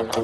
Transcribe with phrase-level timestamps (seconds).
[0.00, 0.16] Atenção,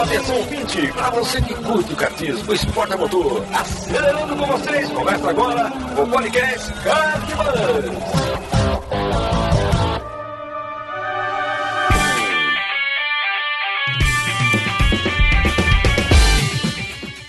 [0.00, 0.92] atenção, ouvinte!
[0.92, 2.52] Para você que curte o cartismo,
[2.94, 5.70] a motor, acelerando com vocês, começa agora
[6.02, 8.33] o podcast Cartbus.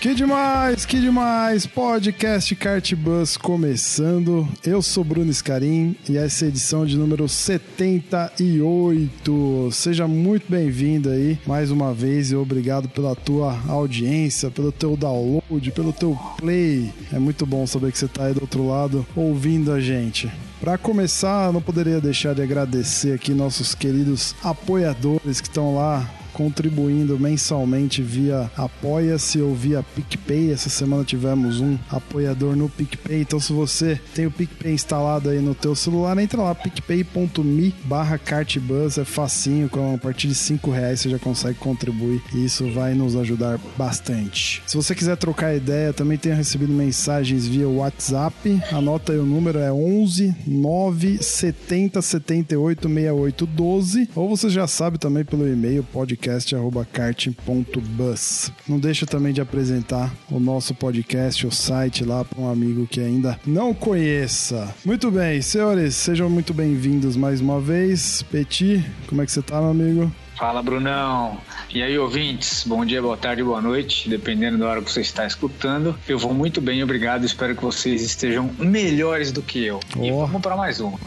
[0.06, 1.66] Que demais, que demais!
[1.66, 4.46] Podcast Kart Bus começando.
[4.64, 9.68] Eu sou Bruno Scarim e essa é a edição de número 78.
[9.72, 15.72] Seja muito bem-vindo aí mais uma vez e obrigado pela tua audiência, pelo teu download,
[15.72, 16.88] pelo teu play.
[17.12, 20.30] É muito bom saber que você tá aí do outro lado ouvindo a gente.
[20.60, 27.18] Para começar, não poderia deixar de agradecer aqui nossos queridos apoiadores que estão lá contribuindo
[27.18, 30.52] mensalmente via Apoia-se ou via PicPay.
[30.52, 33.22] Essa semana tivemos um apoiador no PicPay.
[33.22, 38.18] Então, se você tem o PicPay instalado aí no teu celular, entra lá, picpay.me barra
[38.18, 38.98] cartbus.
[38.98, 42.92] É facinho, com a partir de 5 reais você já consegue contribuir e isso vai
[42.92, 44.62] nos ajudar bastante.
[44.66, 48.60] Se você quiser trocar ideia, também tenho recebido mensagens via WhatsApp.
[48.70, 54.10] Anota aí o número, é 11 9 70 78 68 12.
[54.14, 58.52] Ou você já sabe também pelo e-mail podcast podcast@kart.bus.
[58.68, 63.00] Não deixa também de apresentar o nosso podcast, o site lá para um amigo que
[63.00, 64.74] ainda não conheça.
[64.84, 68.22] Muito bem, senhores, sejam muito bem-vindos mais uma vez.
[68.22, 70.12] Petit, como é que você tá, meu amigo?
[70.36, 71.38] Fala, Brunão.
[71.72, 72.64] E aí, ouvintes?
[72.66, 75.96] Bom dia, boa tarde, boa noite, dependendo da hora que você está escutando.
[76.06, 77.24] Eu vou muito bem, obrigado.
[77.24, 79.80] Espero que vocês estejam melhores do que eu.
[79.96, 80.04] Oh.
[80.04, 80.98] E vamos para mais uma.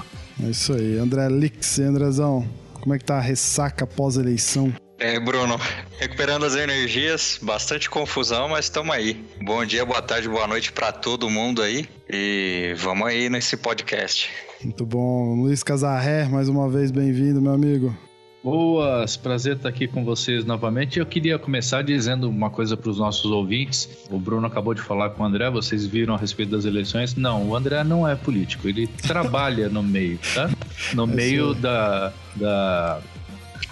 [0.44, 0.98] É isso aí.
[0.98, 4.73] André Lix, Andrezão, como é que tá a ressaca pós-eleição?
[5.00, 5.58] É, Bruno,
[5.97, 9.23] recuperando as energias, bastante confusão, mas estamos aí.
[9.42, 14.30] Bom dia, boa tarde, boa noite para todo mundo aí e vamos aí nesse podcast.
[14.61, 15.36] Muito bom.
[15.36, 17.95] Luiz Casarré, mais uma vez bem-vindo, meu amigo.
[18.43, 20.99] Boas, prazer estar aqui com vocês novamente.
[20.99, 24.05] Eu queria começar dizendo uma coisa para os nossos ouvintes.
[24.09, 27.15] O Bruno acabou de falar com o André, vocês viram a respeito das eleições?
[27.15, 30.49] Não, o André não é político, ele trabalha no meio, tá?
[30.93, 33.02] No meio da, da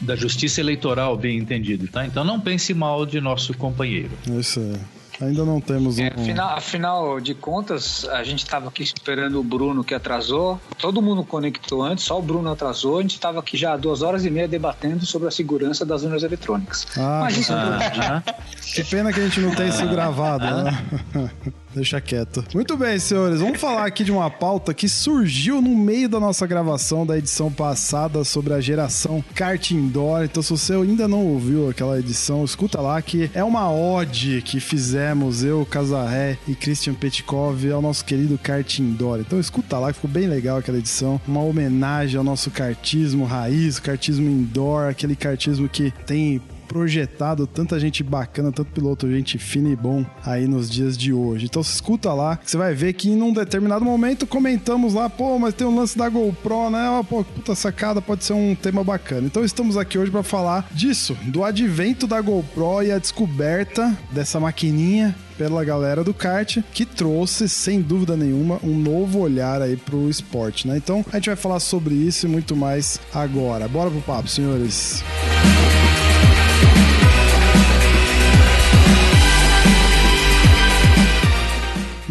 [0.01, 2.05] da justiça eleitoral, bem entendido, tá?
[2.05, 4.11] Então não pense mal de nosso companheiro.
[4.27, 4.97] Isso é.
[5.19, 6.03] Ainda não temos um.
[6.03, 10.61] É, afinal, afinal, de contas, a gente estava aqui esperando o Bruno que atrasou.
[10.77, 12.99] Todo mundo conectou antes, só o Bruno atrasou.
[12.99, 16.03] A gente estava aqui já há duas horas e meia debatendo sobre a segurança das
[16.03, 16.85] urnas eletrônicas.
[16.95, 18.33] Ah, Mas isso ah, é
[18.75, 20.85] Que pena que a gente não tem isso gravado, né?
[21.77, 22.43] Deixa quieto.
[22.55, 23.39] Muito bem, senhores.
[23.39, 27.51] Vamos falar aqui de uma pauta que surgiu no meio da nossa gravação da edição
[27.51, 30.23] passada sobre a geração kart indoor.
[30.23, 34.59] Então, se você ainda não ouviu aquela edição, escuta lá que é uma ode que
[34.59, 39.19] fizemos eu, Casarré e Christian Petkov ao nosso querido kart indoor.
[39.19, 41.21] Então, escuta lá que ficou bem legal aquela edição.
[41.27, 48.03] Uma homenagem ao nosso kartismo raiz, kartismo indoor, aquele kartismo que tem projetado tanta gente
[48.03, 51.45] bacana, tanto piloto, gente fina e bom aí nos dias de hoje.
[51.45, 55.39] Então se escuta lá, você vai ver que em um determinado momento comentamos lá, pô,
[55.39, 57.03] mas tem um lance da GoPro, né?
[57.09, 59.27] Pô, puta sacada, pode ser um tema bacana.
[59.27, 64.39] Então estamos aqui hoje para falar disso, do advento da GoPro e a descoberta dessa
[64.39, 70.09] maquininha pela galera do kart, que trouxe, sem dúvida nenhuma, um novo olhar aí pro
[70.09, 70.77] esporte, né?
[70.77, 73.67] Então, a gente vai falar sobre isso e muito mais agora.
[73.67, 75.03] Bora pro papo, senhores.
[75.03, 75.86] Música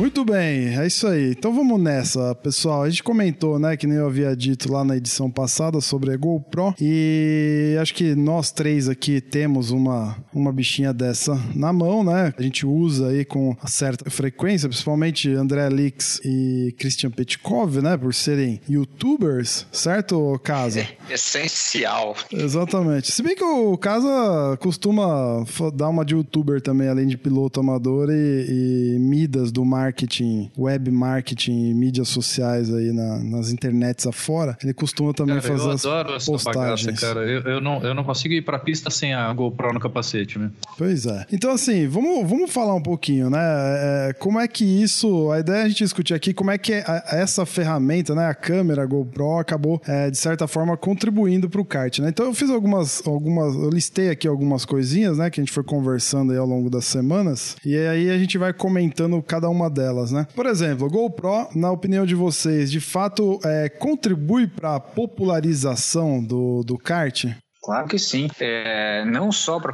[0.07, 1.33] Muito bem, é isso aí.
[1.33, 2.85] Então vamos nessa, pessoal.
[2.85, 6.17] A gente comentou, né, que nem eu havia dito lá na edição passada sobre a
[6.17, 12.33] GoPro e acho que nós três aqui temos uma, uma bichinha dessa na mão, né?
[12.39, 18.15] A gente usa aí com certa frequência, principalmente André Lix e Christian Petkov, né, por
[18.15, 20.83] serem youtubers, certo, Casa?
[20.83, 22.15] É essencial.
[22.31, 23.11] Exatamente.
[23.11, 25.45] Se bem que o Casa costuma
[25.75, 30.51] dar uma de youtuber também, além de piloto amador e, e Midas do mar marketing,
[30.59, 35.89] web marketing e mídias sociais aí na, nas internets afora, ele costuma também cara, fazer
[35.89, 36.85] eu adoro as postagens.
[36.85, 37.21] Bagaça, cara.
[37.27, 40.51] Eu, eu, não, eu não consigo ir pra pista sem a GoPro no capacete, né?
[40.77, 41.25] Pois é.
[41.33, 43.39] Então, assim, vamos, vamos falar um pouquinho, né?
[43.41, 45.31] É, como é que isso.
[45.31, 48.27] A ideia é a gente discutir aqui como é que a, essa ferramenta, né?
[48.27, 52.11] A câmera a GoPro acabou, é, de certa forma, contribuindo pro kart, né?
[52.11, 53.03] Então, eu fiz algumas.
[53.07, 55.31] algumas eu listei aqui algumas coisinhas, né?
[55.31, 57.57] Que a gente foi conversando aí ao longo das semanas.
[57.65, 60.27] E aí a gente vai comentando cada uma delas, né?
[60.35, 66.23] Por exemplo, o GoPro, na opinião de vocês, de fato é, contribui para a popularização
[66.23, 67.27] do, do kart?
[67.63, 68.29] Claro que sim.
[68.41, 69.73] É, não só para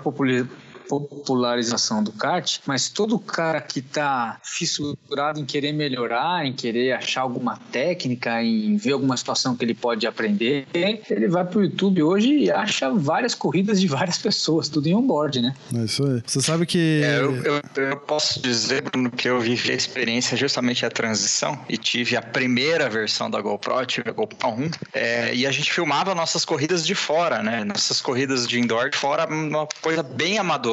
[0.88, 7.22] popularização do kart, mas todo cara que tá fissurado em querer melhorar, em querer achar
[7.22, 12.32] alguma técnica, em ver alguma situação que ele pode aprender, ele vai pro YouTube hoje
[12.32, 15.54] e acha várias corridas de várias pessoas, tudo em onboard, né?
[15.74, 16.22] É isso aí.
[16.26, 17.02] Você sabe que.
[17.04, 21.58] É, eu, eu, eu, posso dizer, Bruno, que eu vivi a experiência justamente a transição
[21.68, 25.72] e tive a primeira versão da GoPro, tive a GoPro 1, é, e a gente
[25.72, 27.64] filmava nossas corridas de fora, né?
[27.64, 30.71] Nossas corridas de indoor de fora, uma coisa bem amadora.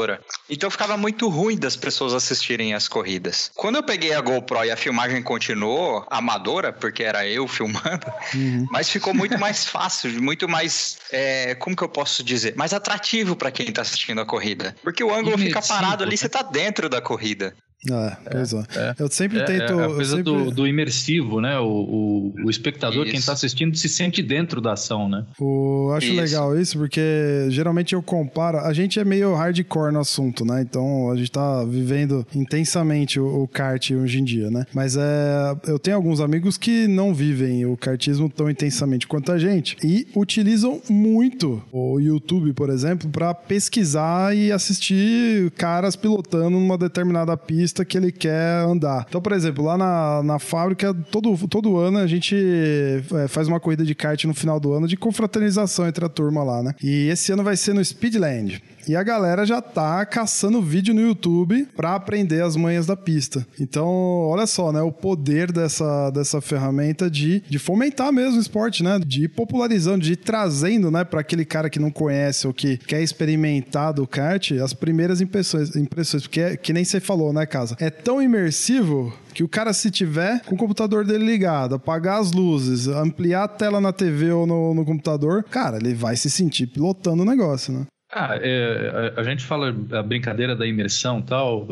[0.49, 3.51] Então ficava muito ruim das pessoas assistirem as corridas.
[3.55, 8.67] Quando eu peguei a GoPro e a filmagem continuou amadora, porque era eu filmando, uhum.
[8.71, 13.35] mas ficou muito mais fácil, muito mais, é, como que eu posso dizer, mais atrativo
[13.35, 14.75] para quem tá assistindo a corrida.
[14.83, 16.17] Porque o ângulo fica parado ali, né?
[16.17, 17.55] você tá dentro da corrida.
[17.89, 18.57] Ah, pois é.
[18.75, 18.95] é.
[18.99, 19.79] Eu sempre é, tento.
[19.79, 20.23] É a coisa sempre...
[20.23, 21.57] do, do, imersivo, né?
[21.59, 23.11] O, o, o espectador, isso.
[23.11, 25.25] quem está assistindo, se sente dentro da ação, né?
[25.39, 26.15] O, acho isso.
[26.21, 28.57] legal isso, porque geralmente eu comparo.
[28.57, 30.61] A gente é meio hardcore no assunto, né?
[30.61, 34.65] Então a gente tá vivendo intensamente o, o kart hoje em dia, né?
[34.73, 39.37] Mas é, eu tenho alguns amigos que não vivem o kartismo tão intensamente quanto a
[39.37, 46.77] gente e utilizam muito o YouTube, por exemplo, para pesquisar e assistir caras pilotando numa
[46.77, 49.06] determinada pista pista que ele quer andar.
[49.07, 53.60] Então, por exemplo, lá na, na fábrica, todo, todo ano a gente é, faz uma
[53.60, 56.74] corrida de kart no final do ano de confraternização entre a turma lá, né?
[56.81, 58.62] E esse ano vai ser no Speedland.
[58.87, 63.45] E a galera já tá caçando vídeo no YouTube para aprender as manhas da pista.
[63.59, 64.81] Então, olha só, né?
[64.81, 68.99] O poder dessa, dessa ferramenta de, de fomentar mesmo o esporte, né?
[68.99, 72.77] De ir popularizando, de ir trazendo, né, para aquele cara que não conhece ou que
[72.77, 77.45] quer experimentar do kart, as primeiras impressões, impressões porque é, que nem você falou, né,
[77.45, 77.75] casa?
[77.79, 82.31] É tão imersivo que o cara, se tiver com o computador dele ligado, apagar as
[82.31, 86.67] luzes, ampliar a tela na TV ou no, no computador, cara, ele vai se sentir
[86.67, 87.85] pilotando o negócio, né?
[88.11, 91.67] Ah, é, a, a, gente fala a brincadeira da imersão tal.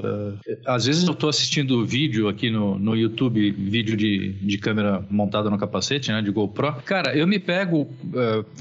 [0.48, 5.04] É, às vezes eu estou assistindo vídeo aqui no, no YouTube, vídeo de, de câmera
[5.10, 6.76] montada no capacete, né, de GoPro.
[6.86, 7.88] Cara, eu me pego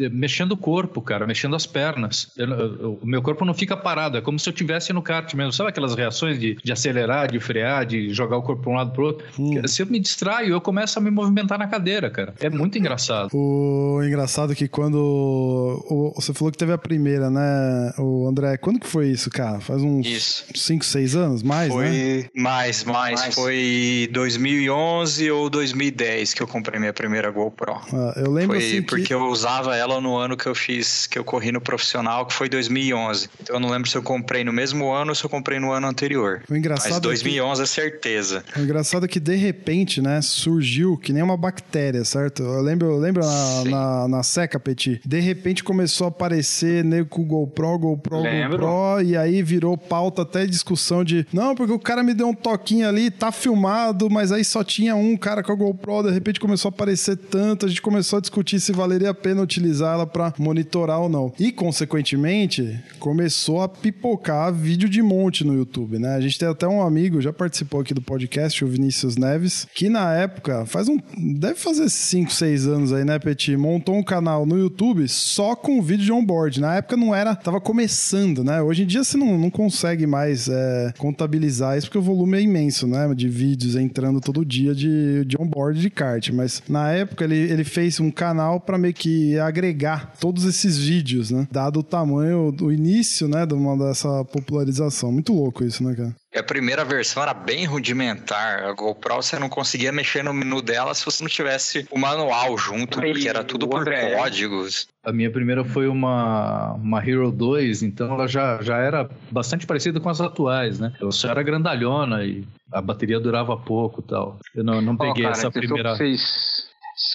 [0.01, 2.33] é, mexendo o corpo, cara, mexendo as pernas.
[2.37, 5.33] Eu, eu, o meu corpo não fica parado, é como se eu estivesse no kart
[5.35, 5.53] mesmo.
[5.53, 8.93] Sabe aquelas reações de, de acelerar, de frear, de jogar o corpo para um lado
[8.93, 9.27] para outro?
[9.39, 9.67] Hum.
[9.67, 12.35] Se eu me distraio, eu começo a me movimentar na cadeira, cara.
[12.41, 13.29] É muito engraçado.
[13.35, 17.66] O engraçado é que quando o, você falou que teve a primeira, né?
[17.99, 19.61] O André, quando que foi isso, cara?
[19.61, 21.43] Faz uns 5, 6 anos?
[21.43, 22.25] Mais, foi né?
[22.35, 23.35] Mais, mais, mais.
[23.35, 27.81] Foi 2011 ou 2010 que eu comprei minha primeira GoPro.
[27.93, 29.15] Ah, eu lembro foi assim porque que...
[29.15, 32.49] eu usava ela no ano que eu fiz, que eu corri no profissional, que foi
[32.49, 33.29] 2011.
[33.43, 35.73] Então eu não lembro se eu comprei no mesmo ano ou se eu comprei no
[35.73, 36.43] ano anterior.
[36.49, 37.71] O engraçado Mas 2011 é, que...
[37.71, 38.45] é certeza.
[38.57, 42.43] O engraçado é que de repente, né, surgiu que nem uma bactéria, certo?
[42.43, 45.01] Eu lembro, eu lembro na, na, na, seca, Petit.
[45.05, 48.59] De repente começou a aparecer nego com o GoPro GoPro, GoPro, Lembro.
[48.59, 52.35] GoPro, e aí virou pauta até discussão de não, porque o cara me deu um
[52.35, 56.39] toquinho ali, tá filmado, mas aí só tinha um cara com a GoPro, de repente
[56.39, 60.07] começou a aparecer tanto, a gente começou a discutir se valeria a pena utilizar ela
[60.07, 61.33] para monitorar ou não.
[61.39, 66.15] E, consequentemente, começou a pipocar vídeo de monte no YouTube, né?
[66.15, 69.89] A gente tem até um amigo, já participou aqui do podcast, o Vinícius Neves, que
[69.89, 70.99] na época, faz um.
[71.17, 73.57] deve fazer 5, 6 anos aí, né, Petit?
[73.57, 76.61] Montou um canal no YouTube só com vídeo de onboard.
[76.61, 78.61] Na época não era tava começando, né?
[78.61, 82.41] Hoje em dia você não, não consegue mais é, contabilizar isso porque o volume é
[82.41, 83.15] imenso, né?
[83.15, 86.29] De vídeos entrando todo dia de, de onboard de kart.
[86.31, 91.31] Mas na época ele, ele fez um canal para meio que agregar todos esses vídeos,
[91.31, 91.47] né?
[91.53, 93.47] Dado o tamanho, o início, né?
[93.47, 95.13] De uma dessa popularização.
[95.13, 96.17] Muito louco isso, né, cara?
[96.39, 98.65] A primeira versão era bem rudimentar.
[98.65, 102.57] A GoPro você não conseguia mexer no menu dela se você não tivesse o manual
[102.59, 104.89] junto, porque era tudo por códigos.
[105.05, 110.01] A minha primeira foi uma, uma Hero 2, então ela já, já era bastante parecida
[110.01, 110.93] com as atuais, né?
[111.01, 114.39] Ela só era grandalhona e a bateria durava pouco e tal.
[114.55, 115.97] Eu não, não peguei oh, cara, essa primeira.
[115.97, 116.56] Vocês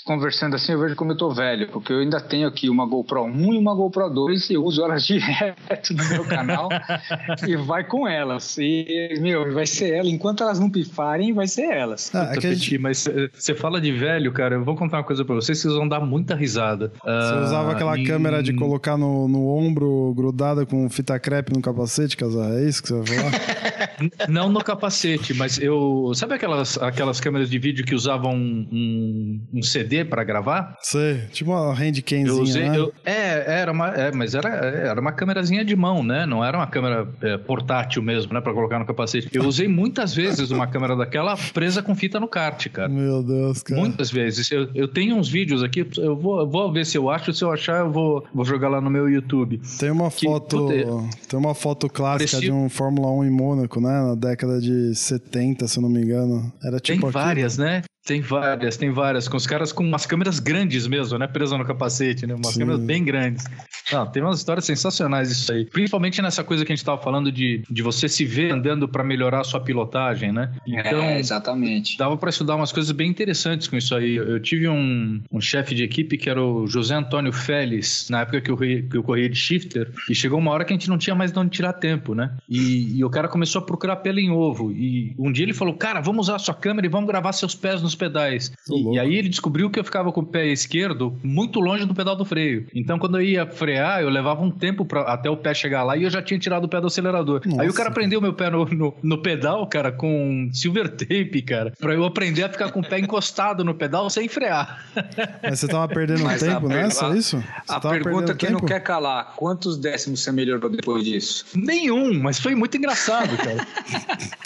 [0.03, 3.24] conversando assim, eu vejo como eu tô velho, porque eu ainda tenho aqui uma GoPro
[3.24, 6.70] 1 e uma GoPro 2 e eu uso elas direto no meu canal
[7.48, 8.58] e vai com elas.
[8.58, 10.10] E, meu, vai ser ela.
[10.10, 12.13] Enquanto elas não pifarem, vai ser elas.
[12.13, 12.77] Ah, é gente...
[12.77, 15.88] Mas você fala de velho, cara, eu vou contar uma coisa pra vocês, vocês vão
[15.88, 16.91] dar muita risada.
[17.03, 18.03] Você uh, usava aquela em...
[18.03, 22.51] câmera de colocar no, no ombro grudada com fita crepe no capacete, Casar?
[22.53, 24.27] É isso que você vai falar?
[24.29, 26.12] não no capacete, mas eu...
[26.15, 30.77] Sabe aquelas, aquelas câmeras de vídeo que usavam um, um CD CD para gravar.
[30.81, 32.77] Sei, tipo uma handcamzinha, Eu usei, né?
[32.77, 36.25] eu- é, era uma, é, mas era, era uma câmerazinha de mão, né?
[36.25, 38.39] Não era uma câmera é, portátil mesmo, né?
[38.41, 39.29] Pra colocar no capacete.
[39.33, 42.88] Eu usei muitas vezes uma câmera daquela presa com fita no kart, cara.
[42.88, 43.79] Meu Deus, cara.
[43.81, 44.50] Muitas vezes.
[44.51, 47.33] Eu, eu tenho uns vídeos aqui, eu vou, vou ver se eu acho.
[47.33, 49.60] Se eu achar, eu vou, vou jogar lá no meu YouTube.
[49.77, 53.81] Tem uma Que- foto, puta, tem uma foto clássica de um Fórmula 1 em Mônaco,
[53.81, 53.89] né?
[54.01, 56.51] Na década de 70, se eu não me engano.
[56.63, 57.13] Era Tem tipo aqui.
[57.13, 57.81] várias, né?
[58.05, 59.27] Tem várias, tem várias.
[59.27, 61.27] Com os caras com umas câmeras grandes mesmo, né?
[61.27, 62.34] Presas no capacete, né?
[62.34, 62.62] Umas Sim.
[62.62, 63.46] câmeras bem grandes.
[63.91, 65.65] Não, tem umas histórias sensacionais isso aí.
[65.65, 69.03] Principalmente nessa coisa que a gente tava falando de, de você se ver andando para
[69.03, 70.51] melhorar a sua pilotagem, né?
[70.65, 71.98] Então, é, exatamente.
[71.98, 74.15] dava para estudar umas coisas bem interessantes com isso aí.
[74.15, 78.41] Eu tive um, um chefe de equipe que era o José Antônio Félix, na época
[78.41, 80.98] que eu, que eu corria de shifter, e chegou uma hora que a gente não
[80.98, 82.36] tinha mais de onde tirar tempo, né?
[82.50, 84.72] E, e o cara começou a procurar pelo em ovo.
[84.72, 87.53] E um dia ele falou: Cara, vamos usar a sua câmera e vamos gravar seus
[87.53, 88.51] pés nos pedais.
[88.69, 91.93] E, e aí ele descobriu que eu ficava com o pé esquerdo muito longe do
[91.93, 92.67] pedal do freio.
[92.74, 95.95] Então quando eu ia frear, eu levava um tempo pra, até o pé chegar lá
[95.98, 97.41] e eu já tinha tirado o pé do acelerador.
[97.45, 97.74] Aí o Nossa.
[97.77, 102.03] cara prendeu meu pé no, no, no pedal, cara, com silver tape, cara, pra eu
[102.05, 104.86] aprender a ficar com o pé encostado no pedal sem frear.
[105.43, 107.38] Mas você tava perdendo Mas tempo per- nessa, a- isso?
[107.38, 108.67] Você A tava pergunta que não tempo?
[108.67, 111.45] quer calar: quantos décimos você melhorou depois disso?
[111.55, 113.67] Nenhum, mas foi muito engraçado, cara.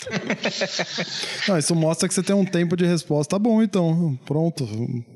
[1.47, 4.17] Não, isso mostra que você tem um tempo de resposta bom, então.
[4.25, 4.67] Pronto.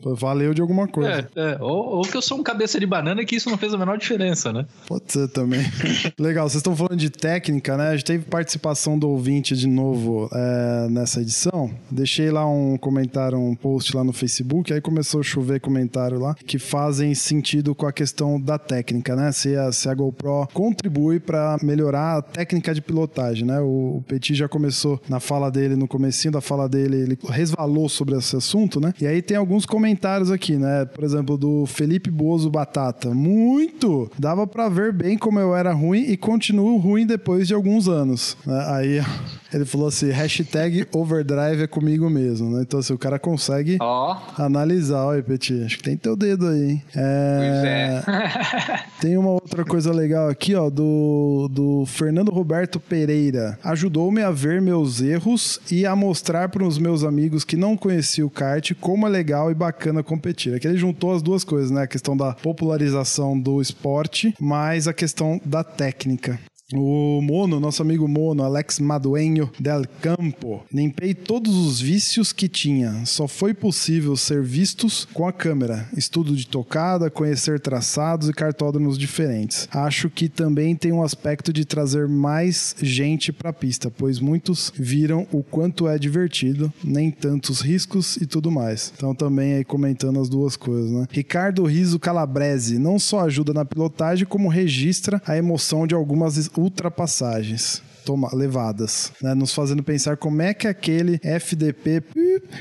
[0.03, 1.29] Valeu de alguma coisa.
[1.35, 1.57] É, é.
[1.59, 3.77] Ou, ou que eu sou um cabeça de banana e que isso não fez a
[3.77, 4.65] menor diferença, né?
[4.87, 5.61] Pode ser também.
[6.19, 7.89] Legal, vocês estão falando de técnica, né?
[7.89, 11.71] A gente teve participação do ouvinte de novo é, nessa edição.
[11.89, 16.35] Deixei lá um comentário, um post lá no Facebook, aí começou a chover comentário lá
[16.35, 19.31] que fazem sentido com a questão da técnica, né?
[19.31, 23.59] Se a, se a GoPro contribui para melhorar a técnica de pilotagem, né?
[23.59, 27.87] O, o Petit já começou na fala dele, no comecinho da fala dele, ele resvalou
[27.89, 28.93] sobre esse assunto, né?
[28.99, 30.85] E aí tem alguns comentários aqui, né?
[30.85, 33.13] Por exemplo, do Felipe Bozo Batata.
[33.13, 34.09] Muito!
[34.17, 38.37] Dava pra ver bem como eu era ruim e continuo ruim depois de alguns anos.
[38.45, 38.65] né?
[38.69, 39.01] Aí
[39.53, 42.61] ele falou assim, hashtag overdrive é comigo mesmo, né?
[42.61, 45.05] Então assim, o cara consegue Ó, analisar.
[45.05, 46.83] Olha, Petit, acho que tem teu dedo aí, hein?
[46.93, 48.03] pois É...
[48.07, 48.89] é.
[48.99, 53.57] Tem uma outra coisa legal aqui, ó, do, do Fernando Roberto Pereira.
[53.63, 57.98] Ajudou-me a ver meus erros e a mostrar para os meus amigos que não conheciam
[58.23, 60.53] o kart como é legal e bacana competir.
[60.53, 61.83] Aqui ele juntou as duas coisas, né?
[61.83, 66.39] A questão da popularização do esporte, mais a questão da técnica.
[66.71, 73.05] O Mono, nosso amigo Mono, Alex Maduenho del Campo, limpei todos os vícios que tinha.
[73.05, 75.89] Só foi possível ser vistos com a câmera.
[75.97, 79.67] Estudo de tocada, conhecer traçados e cartódromos diferentes.
[79.71, 84.71] Acho que também tem um aspecto de trazer mais gente para a pista, pois muitos
[84.75, 88.93] viram o quanto é divertido, nem tantos riscos e tudo mais.
[88.95, 91.07] Então também aí comentando as duas coisas, né?
[91.09, 97.81] Ricardo Riso Calabrese não só ajuda na pilotagem, como registra a emoção de algumas ultrapassagens.
[98.05, 99.33] Toma, levadas, né?
[99.33, 102.03] Nos fazendo pensar como é que aquele FDP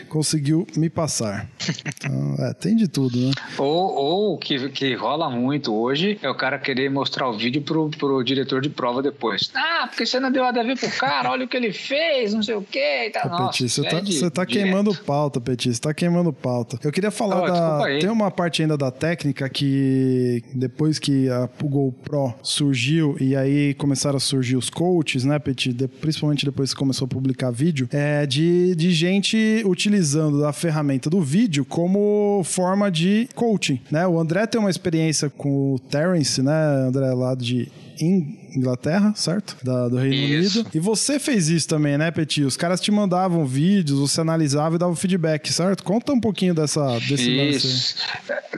[0.09, 1.49] conseguiu me passar.
[1.87, 3.31] Então, é, tem de tudo, né?
[3.57, 7.63] Ou, ou o que, que rola muito hoje é o cara querer mostrar o vídeo
[7.63, 9.51] pro, pro diretor de prova depois.
[9.55, 12.43] Ah, porque você não deu a ver pro cara, olha o que ele fez, não
[12.43, 15.75] sei o que e Nossa, Petit, você é tá, você tá queimando pauta, Petit.
[15.75, 16.79] Você tá queimando pauta.
[16.83, 17.99] Eu queria falar Oh, da.
[18.01, 24.17] Tem uma parte ainda da técnica que depois que a GoPro surgiu e aí começaram
[24.17, 25.73] a surgir os coaches, né, Petit?
[25.73, 31.09] De- principalmente depois que começou a publicar vídeo, é de, de gente utilizando a ferramenta
[31.09, 34.07] do vídeo como forma de coaching, né?
[34.07, 36.53] O André tem uma experiência com o Terence, né,
[36.89, 37.69] André, lá de.
[38.01, 39.57] In- Inglaterra, certo?
[39.63, 40.61] Da- do Reino Isso.
[40.61, 40.71] Unido.
[40.75, 42.43] E você fez isso também, né, Petit?
[42.43, 45.83] Os caras te mandavam vídeos, você analisava e dava feedback, certo?
[45.85, 47.67] Conta um pouquinho dessa, desse lance.
[47.67, 47.97] Isso.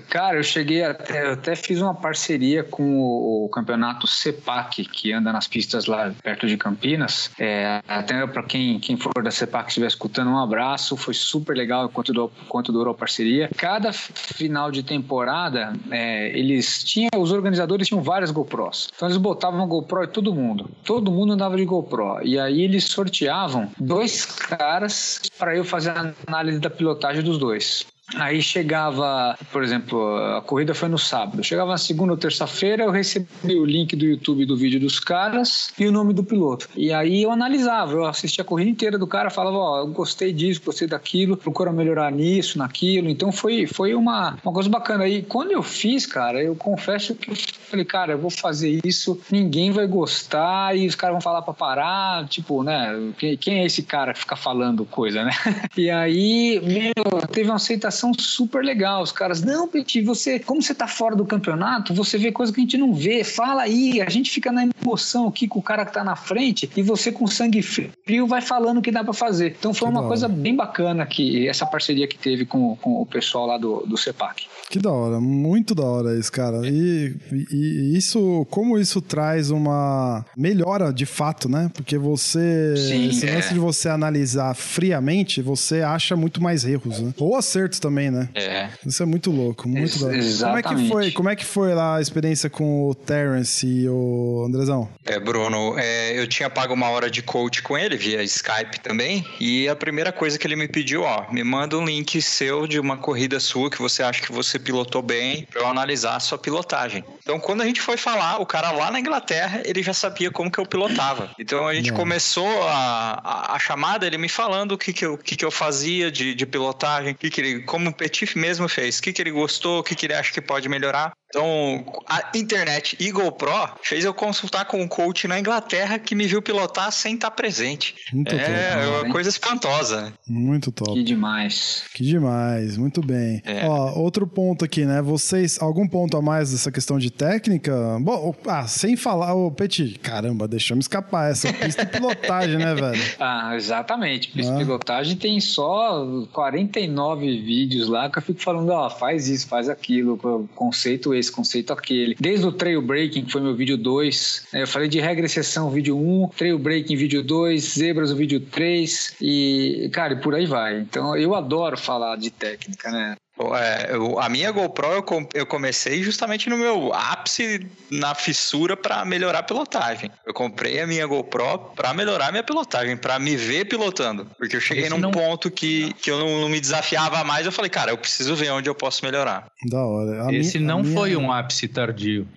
[0.09, 5.12] Cara, eu cheguei até, eu até fiz uma parceria com o, o campeonato CEPAC, que
[5.12, 7.30] anda nas pistas lá perto de Campinas.
[7.38, 10.97] É, até para quem, quem for da CEPAC estiver escutando, um abraço.
[10.97, 13.50] Foi super legal enquanto durou, enquanto durou a parceria.
[13.56, 18.88] Cada final de temporada, é, eles tinham, os organizadores tinham várias GoPros.
[18.94, 20.70] Então eles botavam uma GoPro em todo mundo.
[20.84, 22.20] Todo mundo andava de GoPro.
[22.22, 27.87] E aí eles sorteavam dois caras para eu fazer a análise da pilotagem dos dois.
[28.16, 31.44] Aí chegava, por exemplo, a corrida foi no sábado.
[31.44, 35.72] Chegava na segunda ou terça-feira, eu recebi o link do YouTube do vídeo dos caras
[35.78, 36.68] e o nome do piloto.
[36.75, 40.32] E aí eu analisava, eu assistia a corrida inteira do cara, falava, ó, eu gostei
[40.32, 43.08] disso, gostei daquilo, procura melhorar nisso, naquilo.
[43.08, 45.06] Então foi, foi uma, uma coisa bacana.
[45.06, 47.30] E quando eu fiz, cara, eu confesso que
[47.70, 51.54] falei, cara, eu vou fazer isso, ninguém vai gostar e os caras vão falar pra
[51.54, 53.12] parar, tipo, né?
[53.40, 55.30] Quem é esse cara que fica falando coisa, né?
[55.76, 59.02] E aí, meu, teve uma aceitação super legal.
[59.02, 62.60] Os caras, não, Petit, você, como você tá fora do campeonato, você vê coisa que
[62.60, 65.86] a gente não vê, fala aí, a gente fica na emoção aqui com o cara
[65.86, 69.12] que tá na frente e você com sangue frio vai falando o que dá para
[69.12, 69.56] fazer.
[69.58, 73.06] Então foi que uma coisa bem bacana que essa parceria que teve com, com o
[73.06, 74.46] pessoal lá do, do CEPAC.
[74.70, 76.60] Que da hora, muito da hora isso, cara.
[76.64, 77.12] E,
[77.50, 81.68] e, isso, como isso traz uma melhora de fato, né?
[81.74, 83.34] Porque você, Sim, esse é.
[83.34, 87.12] lance de você analisar friamente, você acha muito mais erros, né?
[87.18, 88.28] Ou acertos também, né?
[88.32, 88.68] É.
[88.86, 90.16] Isso é muito louco, muito Ex da hora.
[90.16, 90.62] Exatamente.
[90.62, 93.88] Como é que foi, como é que foi lá a experiência com o Terence e
[93.88, 94.88] o Andrezão?
[95.04, 99.26] É, Bruno, é, eu tinha pago uma hora de coach com ele via Skype também,
[99.40, 102.78] e a primeira coisa que ele me pediu, ó, me manda um link seu de
[102.78, 106.38] uma corrida sua que você acha que você pilotou bem para eu analisar a sua
[106.38, 107.04] pilotagem.
[107.22, 110.50] Então, quando a gente foi falar, o cara lá na Inglaterra, ele já sabia como
[110.50, 111.30] que eu pilotava.
[111.38, 111.96] Então, a gente Não.
[111.96, 115.50] começou a, a, a, chamada, ele me falando o que que eu, que que eu
[115.50, 119.22] fazia de, de pilotagem, que que ele, como o Petit mesmo fez, o que que
[119.22, 121.12] ele gostou, o que que ele acha que pode melhorar.
[121.30, 123.50] Então, a internet e GoPro
[123.82, 127.94] fez eu consultar com um coach na Inglaterra que me viu pilotar sem estar presente.
[128.12, 130.12] Muito é top, uma coisa espantosa.
[130.26, 130.94] Muito top.
[130.94, 131.84] Que demais.
[131.94, 133.40] Que demais, muito bem.
[133.44, 133.64] É.
[133.64, 135.00] Ó, outro ponto aqui, né?
[135.00, 137.72] Vocês, algum ponto a mais dessa questão de técnica?
[138.00, 143.00] Bom, ah, sem falar, o Petit, caramba, deixamos escapar essa pista de pilotagem, né, velho?
[143.20, 144.28] Ah, exatamente.
[144.30, 144.58] Pista ah.
[144.58, 149.68] de pilotagem tem só 49 vídeos lá que eu fico falando, ó, faz isso, faz
[149.68, 150.18] aquilo,
[150.54, 152.16] conceito esse, conceito aquele.
[152.18, 155.70] Desde o trail breaking, que foi meu vídeo 2, né, eu falei de regra exceção
[155.70, 160.80] vídeo 1, trail breaking vídeo 2, zebras vídeo 3 e, cara, e por aí vai.
[160.80, 163.16] Então eu adoro falar de técnica, né?
[163.56, 165.04] É, eu, a minha GoPro eu,
[165.35, 170.11] eu, comecei justamente no meu ápice na fissura para melhorar a pilotagem.
[170.26, 174.26] Eu comprei a minha GoPro para melhorar a minha pilotagem, para me ver pilotando.
[174.37, 175.11] Porque eu cheguei Esse num não...
[175.11, 177.47] ponto que, que eu não, não, me desafiava mais.
[177.47, 179.47] Eu falei, cara, eu preciso ver onde eu posso melhorar.
[179.68, 180.26] Da hora.
[180.26, 180.94] A Esse minha, não minha...
[180.94, 182.28] foi um ápice tardio.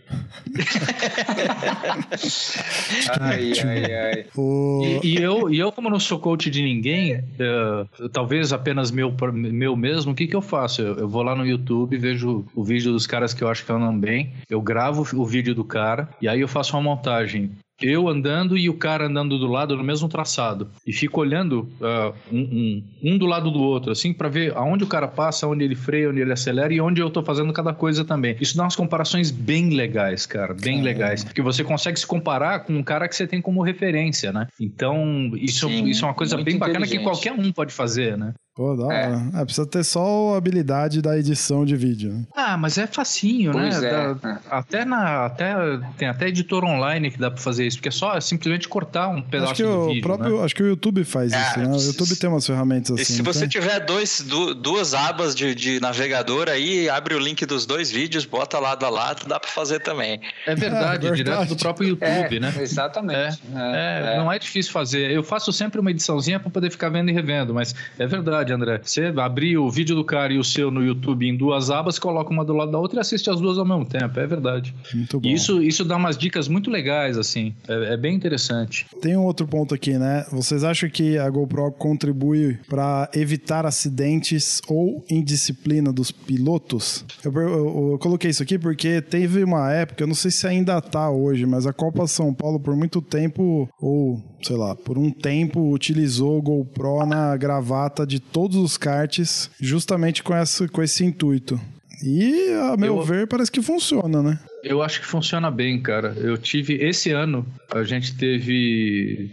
[3.19, 4.25] ai, ai, ai.
[4.35, 4.99] O...
[5.03, 9.13] E, e, eu, e eu, como não sou coach de ninguém, uh, talvez apenas meu,
[9.33, 10.81] meu mesmo, o que, que eu faço?
[10.81, 13.71] Eu, eu, vou lá no YouTube, vejo o vídeo dos caras que eu acho que
[13.71, 18.07] andam bem, eu gravo o vídeo do cara e aí eu faço uma montagem eu
[18.07, 20.69] andando e o cara andando do lado no mesmo traçado.
[20.85, 24.83] E fico olhando uh, um, um, um, do lado do outro, assim, para ver aonde
[24.83, 27.73] o cara passa, onde ele freia, onde ele acelera e onde eu tô fazendo cada
[27.73, 28.37] coisa também.
[28.39, 31.23] Isso dá umas comparações bem legais, cara, bem legais.
[31.23, 34.47] Porque você consegue se comparar com um cara que você tem como referência, né?
[34.59, 38.33] Então, isso, Sim, isso é uma coisa bem bacana que qualquer um pode fazer, né?
[38.55, 39.41] Pô, dá é.
[39.41, 39.45] é.
[39.45, 42.13] precisa ter só a habilidade da edição de vídeo.
[42.13, 42.23] Né?
[42.35, 43.61] Ah, mas é facinho, né?
[43.61, 43.89] pois né?
[43.89, 44.13] É.
[44.13, 45.25] Dá, até na.
[45.25, 45.55] Até,
[45.97, 49.23] tem até editor online que dá pra fazer isso, porque é só simplesmente cortar um
[49.23, 50.01] pedaço acho que do o vídeo.
[50.03, 50.45] Próprio, né?
[50.45, 51.75] Acho que o YouTube faz é, isso, né?
[51.75, 53.13] O YouTube tem umas ferramentas assim.
[53.13, 57.43] E se você tiver dois, du, duas abas de, de navegador aí, abre o link
[57.47, 60.21] dos dois vídeos, bota lado a lado, dá pra fazer também.
[60.45, 61.23] É verdade, é, verdade.
[61.23, 62.53] direto do próprio YouTube, é, né?
[62.59, 63.41] Exatamente.
[63.55, 65.09] É, não é difícil fazer.
[65.09, 68.81] Eu faço sempre uma ediçãozinha pra poder ficar vendo e revendo, mas é verdade André.
[68.83, 72.31] Você abrir o vídeo do cara e o seu no YouTube em duas abas, coloca
[72.31, 74.19] uma do lado da outra e assiste as duas ao mesmo tempo.
[74.19, 74.73] É verdade.
[74.93, 75.27] Muito bom.
[75.27, 77.53] E isso, isso dá umas dicas muito legais, assim.
[77.67, 78.85] É, é bem interessante.
[79.01, 80.25] Tem um outro ponto aqui, né?
[80.31, 87.05] Vocês acham que a GoPro contribui para evitar acidentes ou indisciplina dos pilotos?
[87.23, 90.81] Eu, eu, eu, coloquei isso aqui porque teve uma época, eu não sei se ainda
[90.81, 95.09] tá hoje, mas a Copa São Paulo por muito tempo, ou sei lá, por um
[95.09, 101.59] tempo utilizou GoPro na gravata de todos os karts justamente com, essa, com esse intuito.
[102.03, 104.39] E, a meu eu, ver, parece que funciona, né?
[104.61, 106.13] Eu acho que funciona bem, cara.
[106.17, 106.73] Eu tive.
[106.73, 109.29] Esse ano, a gente teve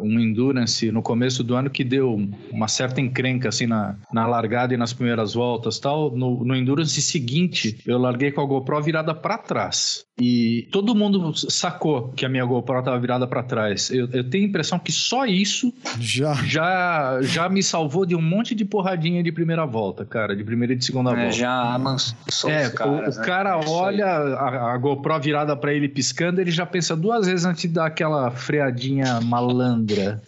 [0.00, 4.74] um endurance no começo do ano que deu uma certa encrenca assim na, na largada
[4.74, 6.10] e nas primeiras voltas tal.
[6.14, 10.04] No, no endurance seguinte, eu larguei com a GoPro virada para trás.
[10.20, 13.90] E todo mundo sacou que a minha GoPro estava virada para trás.
[13.90, 16.34] Eu, eu, tenho a impressão que só isso já.
[16.34, 20.72] já já me salvou de um monte de porradinha de primeira volta, cara, de primeira
[20.72, 21.32] e de segunda é, volta.
[21.32, 23.64] Já amansou é, caras, o, o, cara né?
[23.66, 27.68] olha a, a, GoPro virada para ele piscando, ele já pensa duas vezes antes de
[27.68, 30.22] dar aquela freadinha malandra.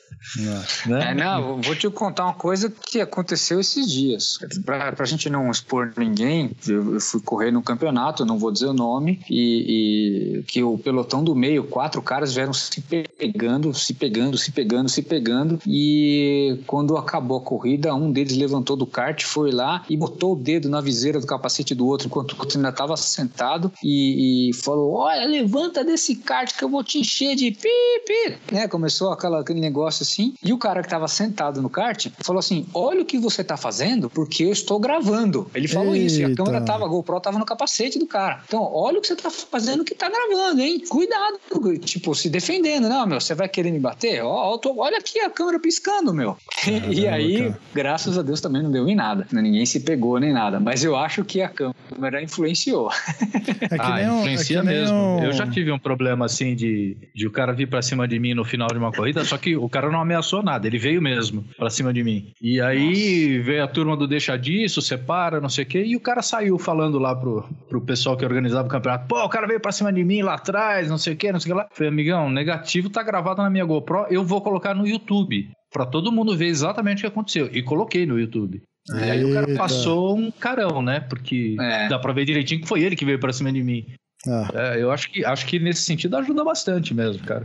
[0.86, 1.10] Né?
[1.10, 4.38] É, não, vou te contar uma coisa que aconteceu esses dias.
[4.64, 8.66] Pra, pra gente não expor ninguém, eu, eu fui correr no campeonato, não vou dizer
[8.66, 13.94] o nome, e, e, que o pelotão do meio, quatro caras vieram se pegando, se
[13.94, 19.22] pegando, se pegando, se pegando, e quando acabou a corrida, um deles levantou do kart,
[19.24, 22.58] foi lá e botou o dedo na viseira do capacete do outro, enquanto o outro
[22.58, 27.36] ainda estava sentado, e, e, falou: Olha, levanta desse kart que eu vou te encher
[27.36, 28.68] de pipi, né?
[28.68, 32.66] Começou aquela, aquele negócio assim, e o cara que estava sentado no kart falou assim:
[32.74, 35.50] Olha o que você está fazendo, porque eu estou gravando.
[35.54, 36.06] Ele falou Eita.
[36.06, 38.42] isso, e a câmera tava, a GoPro tava no capacete do cara.
[38.46, 40.82] Então, olha o que você está fazendo que está gravando, hein?
[40.88, 41.38] Cuidado,
[41.80, 44.22] tipo, se defendendo, não, meu, você vai querer me bater?
[44.22, 46.36] Ó, tô, olha aqui a câmera piscando, meu.
[46.90, 47.60] e aí, cara.
[47.74, 49.26] graças a Deus, também não deu em nada.
[49.32, 50.60] Ninguém se pegou nem nada.
[50.60, 52.90] Mas eu acho que a câmera influenciou.
[53.58, 54.96] É que ah, nem influencia é que mesmo.
[54.96, 55.24] Um...
[55.24, 58.34] Eu já tive um problema assim de, de o cara vir para cima de mim
[58.34, 61.44] no final de uma corrida, só que o cara não ameaçou nada, ele veio mesmo
[61.56, 62.32] para cima de mim.
[62.40, 63.44] E aí Nossa.
[63.44, 66.58] veio a turma do deixa disso, separa, não sei o quê, e o cara saiu
[66.58, 69.92] falando lá pro, pro pessoal que organizava o campeonato: pô, o cara veio para cima
[69.92, 71.68] de mim lá atrás, não sei o quê, não sei o que lá.
[71.72, 76.12] Falei, amigão, negativo tá gravado na minha GoPro, eu vou colocar no YouTube para todo
[76.12, 77.50] mundo ver exatamente o que aconteceu.
[77.52, 78.62] E coloquei no YouTube.
[78.94, 81.00] E aí o cara passou um carão, né?
[81.00, 81.88] Porque é.
[81.88, 83.84] dá pra ver direitinho que foi ele que veio pra cima de mim.
[84.28, 84.48] Ah.
[84.54, 87.44] É, eu acho que, acho que nesse sentido ajuda bastante mesmo, cara.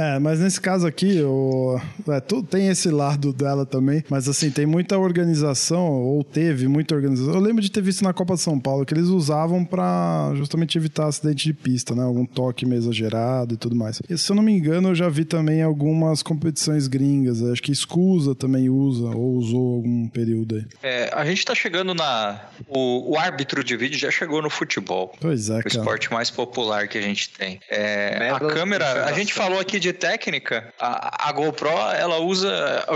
[0.00, 4.50] É, mas nesse caso aqui, o, é, tu, tem esse lado dela também, mas assim,
[4.50, 7.34] tem muita organização, ou teve muita organização.
[7.34, 10.78] Eu lembro de ter visto na Copa de São Paulo que eles usavam para justamente
[10.78, 12.02] evitar acidente de pista, né?
[12.02, 14.00] Algum toque meio exagerado e tudo mais.
[14.08, 17.42] E, se eu não me engano, eu já vi também algumas competições gringas.
[17.42, 20.64] Acho que Escusa também usa, ou usou algum período aí.
[20.82, 22.40] É, a gente tá chegando na.
[22.66, 25.12] O, o, árbitro de vídeo já chegou no futebol.
[25.20, 27.60] Pois é, O esporte mais popular que a gente tem.
[27.68, 32.86] É, a câmera, a gente falou aqui de de técnica, a, a GoPro ela usa,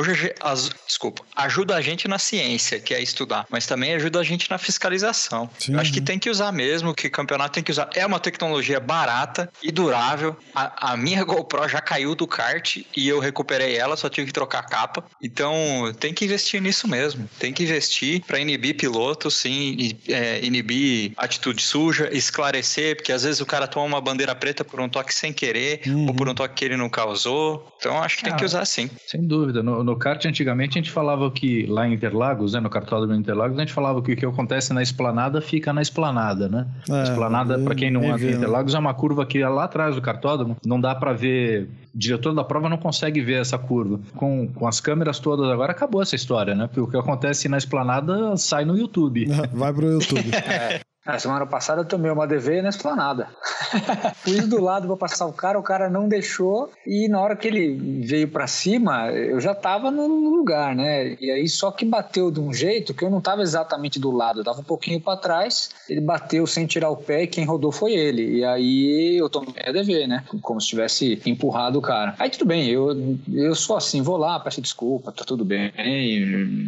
[0.40, 4.50] as, desculpa, ajuda a gente na ciência, que é estudar, mas também ajuda a gente
[4.50, 5.50] na fiscalização.
[5.58, 5.76] Sim.
[5.76, 7.90] Acho que tem que usar mesmo, que campeonato tem que usar.
[7.94, 10.36] É uma tecnologia barata e durável.
[10.54, 14.32] A, a minha GoPro já caiu do kart e eu recuperei ela, só tive que
[14.32, 15.04] trocar a capa.
[15.22, 17.28] Então tem que investir nisso mesmo.
[17.38, 23.40] Tem que investir para inibir piloto, sim, é, inibir atitude suja, esclarecer, porque às vezes
[23.40, 26.06] o cara toma uma bandeira preta por um toque sem querer uhum.
[26.06, 27.66] ou por um toque que ele não causou.
[27.78, 28.90] Então acho que tem que ah, usar sim.
[29.06, 29.62] Sem dúvida.
[29.62, 33.56] No, no kart, antigamente, a gente falava que lá em Interlagos, né, no cartódromo Interlagos,
[33.56, 36.66] a gente falava que o que acontece na esplanada fica na esplanada, né?
[36.90, 39.94] É, esplanada, para quem não anda em Interlagos, é uma curva que é lá atrás
[39.94, 44.00] do cartódromo, não dá para ver o diretor da prova não consegue ver essa curva.
[44.16, 46.66] Com, com as câmeras todas agora, acabou essa história, né?
[46.66, 49.26] Porque o que acontece na esplanada sai no YouTube.
[49.52, 50.30] Vai pro YouTube.
[50.34, 50.80] é.
[51.06, 53.28] Na semana passada eu tomei uma DV na esplanada.
[54.24, 57.46] Fui do lado para passar o cara, o cara não deixou e na hora que
[57.46, 61.14] ele veio para cima, eu já tava no lugar, né?
[61.20, 64.40] E aí só que bateu de um jeito que eu não tava exatamente do lado,
[64.40, 67.70] eu tava um pouquinho para trás, ele bateu sem tirar o pé e quem rodou
[67.70, 68.38] foi ele.
[68.38, 70.24] E aí eu tomei a DV, né?
[70.40, 72.14] Como se tivesse empurrado o cara.
[72.18, 75.70] Aí tudo bem, eu, eu sou assim, vou lá, peço desculpa, tá tudo bem,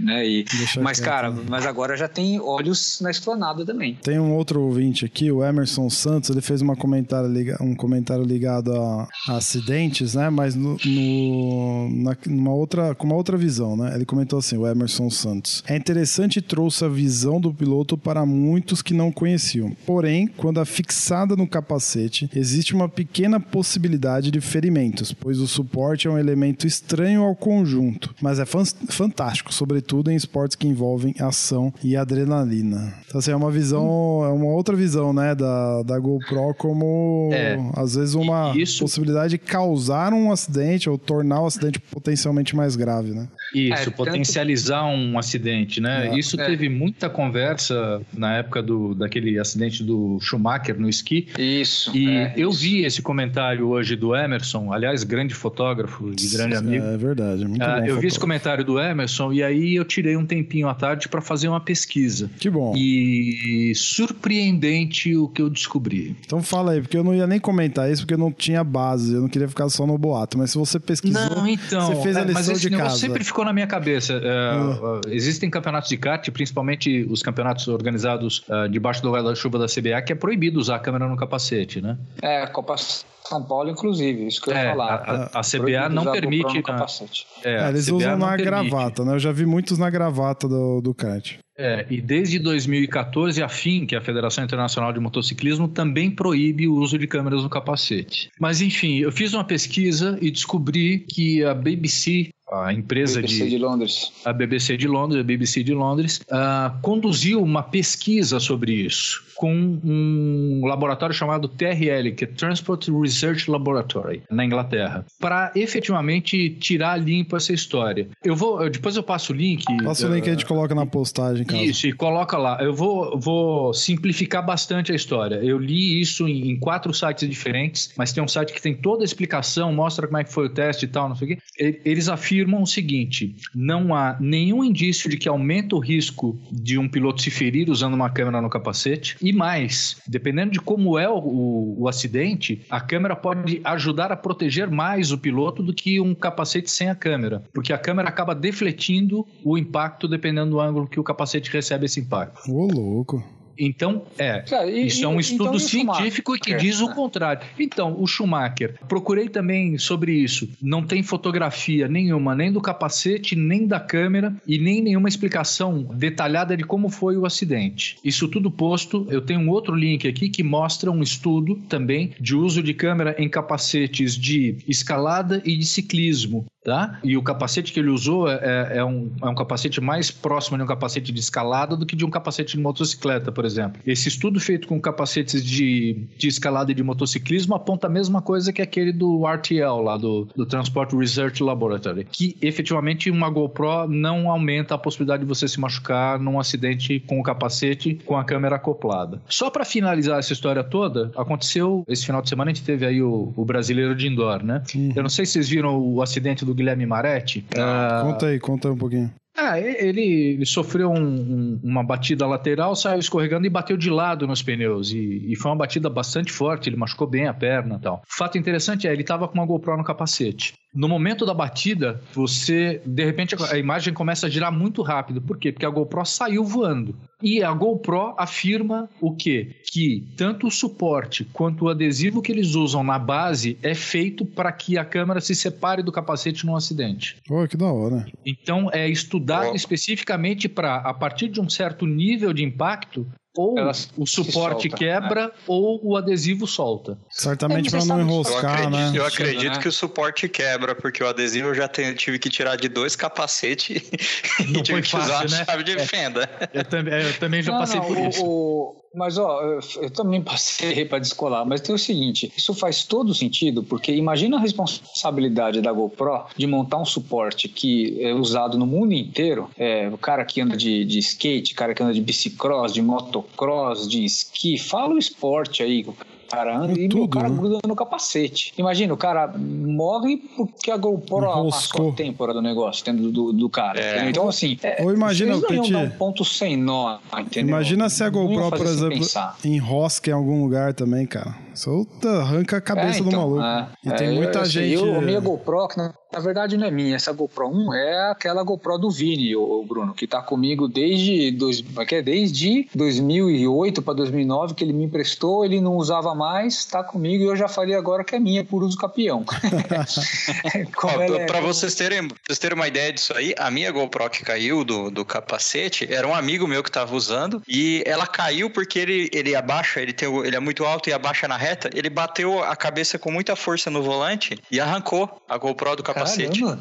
[0.04, 0.26] né?
[0.26, 0.44] E,
[0.82, 1.42] mas cara, né?
[1.48, 3.94] mas agora já tem olhos na esplanada também.
[4.02, 8.24] Tem um um outro ouvinte aqui, o Emerson Santos, ele fez uma comentário um comentário
[8.24, 10.30] ligado a, acidentes, né?
[10.30, 13.94] Mas no, no, na, numa outra, com uma outra visão, né?
[13.94, 15.62] Ele comentou assim, o Emerson Santos.
[15.66, 19.76] É interessante e trouxe a visão do piloto para muitos que não conheciam.
[19.86, 26.10] Porém, quando afixada no capacete, existe uma pequena possibilidade de ferimentos, pois o suporte é
[26.10, 31.96] um elemento estranho ao conjunto, mas é fantástico, sobretudo em esportes que envolvem ação e
[31.96, 32.94] adrenalina.
[33.06, 37.58] Então, assim, é uma visão é uma outra visão, né, da, da GoPro como, é.
[37.74, 38.82] às vezes, uma isso...
[38.82, 43.28] possibilidade de causar um acidente ou tornar o acidente potencialmente mais grave, né?
[43.54, 44.96] Isso, é, potencializar tanto...
[44.96, 46.08] um acidente, né?
[46.08, 46.18] É.
[46.18, 46.46] Isso é.
[46.46, 51.28] teve muita conversa na época do, daquele acidente do Schumacher no esqui.
[51.38, 51.96] Isso.
[51.96, 52.60] E é, eu isso.
[52.60, 56.84] vi esse comentário hoje do Emerson, aliás, grande fotógrafo e grande é amigo.
[56.84, 57.72] É verdade, muito ah, bom.
[57.72, 58.00] Eu fotógrafo.
[58.00, 61.48] vi esse comentário do Emerson e aí eu tirei um tempinho à tarde para fazer
[61.48, 62.30] uma pesquisa.
[62.38, 62.74] Que bom.
[62.76, 66.16] E surpreendente o que eu descobri.
[66.24, 69.14] Então fala aí, porque eu não ia nem comentar isso porque eu não tinha base,
[69.14, 72.16] eu não queria ficar só no boato, mas se você pesquisou, não, então, você fez
[72.16, 72.96] a lição mas esse de casa.
[72.96, 74.14] sempre ficou na minha cabeça.
[74.18, 79.66] Uh, uh, existem campeonatos de kart, principalmente os campeonatos organizados uh, debaixo do guarda-chuva da
[79.66, 81.98] CBA, que é proibido usar a câmera no capacete, né?
[82.22, 84.94] É, Copa São Paulo, inclusive, isso que eu ia É, falar.
[84.94, 86.62] a, a- a CBA não permite.
[86.62, 87.26] Capacete.
[87.44, 89.12] é, É, a eles CBA usam na gravata, né?
[89.12, 91.34] Eu já vi muitos na gravata do, do kart.
[91.58, 96.68] É, e desde 2014 a FIM, que é a Federação Internacional de Motociclismo, também proíbe
[96.68, 98.30] o uso de câmeras no capacete.
[98.40, 103.50] Mas enfim, eu fiz uma pesquisa e descobri que a BBC, a empresa BBC de,
[103.50, 104.12] de Londres.
[104.24, 109.52] a BBC de Londres, a BBC de Londres, ah, conduziu uma pesquisa sobre isso com
[109.52, 117.36] um laboratório chamado TRL, que é Transport Research Laboratory, na Inglaterra, para efetivamente tirar limpo
[117.36, 118.08] essa história.
[118.24, 119.64] Eu vou, depois eu passo o link.
[119.84, 121.62] Passa o link aí, a gente coloca na postagem, caso.
[121.62, 122.58] Isso, e coloca lá.
[122.62, 125.36] Eu vou, vou simplificar bastante a história.
[125.36, 129.02] Eu li isso em, em quatro sites diferentes, mas tem um site que tem toda
[129.02, 131.78] a explicação, mostra como é que foi o teste e tal, não sei o quê.
[131.84, 136.88] Eles afirmam o seguinte: não há nenhum indício de que aumenta o risco de um
[136.88, 139.16] piloto se ferir usando uma câmera no capacete.
[139.26, 144.16] E mais, dependendo de como é o, o- o acidente, a câmera pode ajudar a
[144.16, 148.36] proteger mais o piloto do que um capacete sem a câmera, porque a câmera acaba
[148.36, 152.48] defletindo o impacto dependendo do ângulo que o capacete recebe esse impacto.
[152.48, 153.20] Ô, louco.
[153.58, 154.40] Então, é.
[154.40, 156.58] Cara, e- Isso é um então estudo e o científico que Schumacher?
[156.70, 157.42] diz o contrário.
[157.58, 160.48] Então, o Schumacher, procurei também sobre isso.
[160.60, 166.56] Não tem fotografia nenhuma, nem do capacete, nem da câmera e nem nenhuma explicação detalhada
[166.56, 167.98] de como foi o acidente.
[168.04, 172.34] Isso tudo posto, eu tenho um outro link aqui que mostra um estudo também de
[172.34, 176.44] uso de câmera em capacetes de escalada e de ciclismo.
[176.64, 176.98] Tá?
[177.04, 180.64] E o capacete que ele usou é, é um, é um capacete mais próximo de
[180.64, 183.80] um capacete de escalada do que de um capacete de motocicleta, por exemplo.
[183.86, 188.52] Esse estudo feito com capacetes de, de escalada e de motociclismo aponta a mesma coisa
[188.52, 194.30] que aquele do RTL, lá do, do Transport Research Laboratory, que efetivamente uma GoPro não
[194.30, 198.56] aumenta a possibilidade de você se machucar num acidente com o capacete com a câmera
[198.56, 199.20] acoplada.
[199.28, 203.02] Só para finalizar essa história toda, aconteceu esse final de semana a gente teve aí
[203.02, 204.62] o, o brasileiro de indoor, né?
[204.94, 207.44] Eu não sei se vocês viram o acidente do Guilherme Maretti.
[207.56, 209.12] Ah, Conta aí, conta um pouquinho.
[209.36, 210.00] Ah, ele,
[210.34, 214.90] ele sofreu um- um- uma batida lateral, saiu escorregando e bateu de lado nos pneus.
[214.92, 218.02] E, e foi uma batida bastante forte, ele machucou bem a perna e tal.
[218.08, 220.54] Fato interessante é, ele estava com uma GoPro no capacete.
[220.76, 225.22] No momento da batida, você, de repente, a imagem começa a girar muito rápido.
[225.22, 225.50] Por quê?
[225.50, 226.94] Porque a GoPro saiu voando.
[227.22, 229.56] E a GoPro afirma o quê?
[229.72, 234.52] Que tanto o suporte quanto o adesivo que eles usam na base é feito para
[234.52, 237.16] que a câmera se separe do capacete num acidente.
[237.26, 238.06] Pô, que da hora.
[238.24, 243.06] Então é estudado especificamente para, a partir de um certo nível de impacto,
[243.36, 243.54] ou
[243.98, 246.98] o suporte solta, quebra ou o adesivo solta.
[247.10, 248.92] Certamente É, pra você não sabe- Eu enroscar, acredito, né?
[248.98, 249.62] eu acredito né?
[249.62, 252.96] que o suporte quebra, porque o adesivo eu já tenho- tive que tirar de dois
[252.96, 253.82] capacetes
[254.40, 255.44] Não e tive foi que usar fácil, a né?
[255.44, 256.28] chave de fenda.
[256.54, 258.24] Eu também, eu também já Não, passei não, por o- isso.
[258.24, 262.82] o- mas ó, eu, eu também passei para descolar, mas tem o seguinte: isso faz
[262.82, 268.56] todo sentido, porque imagina a responsabilidade da GoPro de montar um suporte que é usado
[268.56, 269.50] no mundo inteiro.
[269.58, 272.80] É, o cara que anda de, de skate, o cara que anda de bicicross, de
[272.80, 275.84] motocross, de esqui, fala o esporte aí.
[276.26, 277.36] Cara anda e Tudo, o cara né?
[277.36, 278.52] gruda no capacete.
[278.58, 283.48] Imagina, o cara morre porque a GoPro amassou a têmpora do negócio, do, do, do
[283.48, 283.80] cara.
[283.80, 284.08] É.
[284.08, 287.48] Então, assim, é, Ou imagina, eles não iam dar um ponto sem nó, entendeu?
[287.56, 289.36] Imagina se a GoPro, por exemplo, pensar.
[289.44, 291.34] enrosca em algum lugar também, cara.
[291.54, 293.42] Solta, arranca a cabeça É, do então, maluco.
[293.42, 293.68] é.
[293.84, 294.74] e tem É, muita eu, gente.
[294.74, 298.10] Eu, a minha GoPro, que na, na verdade não é minha, essa GoPro 1 é
[298.10, 303.82] aquela GoPro do Vini, o, Bruno, que tá comigo desde, dois, que é desde 2008
[303.82, 307.48] para 2009, que ele me emprestou, ele não usava mais, tá comigo e eu já
[307.48, 309.26] falei agora que é minha por uso capião.
[310.80, 314.24] Pra é- pra vocês terem, vocês terem uma ideia disso aí, a minha GoPro que
[314.24, 318.78] caiu do, do capacete era um amigo meu que tava usando e ela caiu porque
[318.78, 322.42] ele, ele abaixa, ele, tem, ele é muito alto e abaixa na reta, ele bateu
[322.42, 326.05] a cabeça com muita força no volante e arrancou a GoPro do capacete.
[326.06, 326.58] Caramba,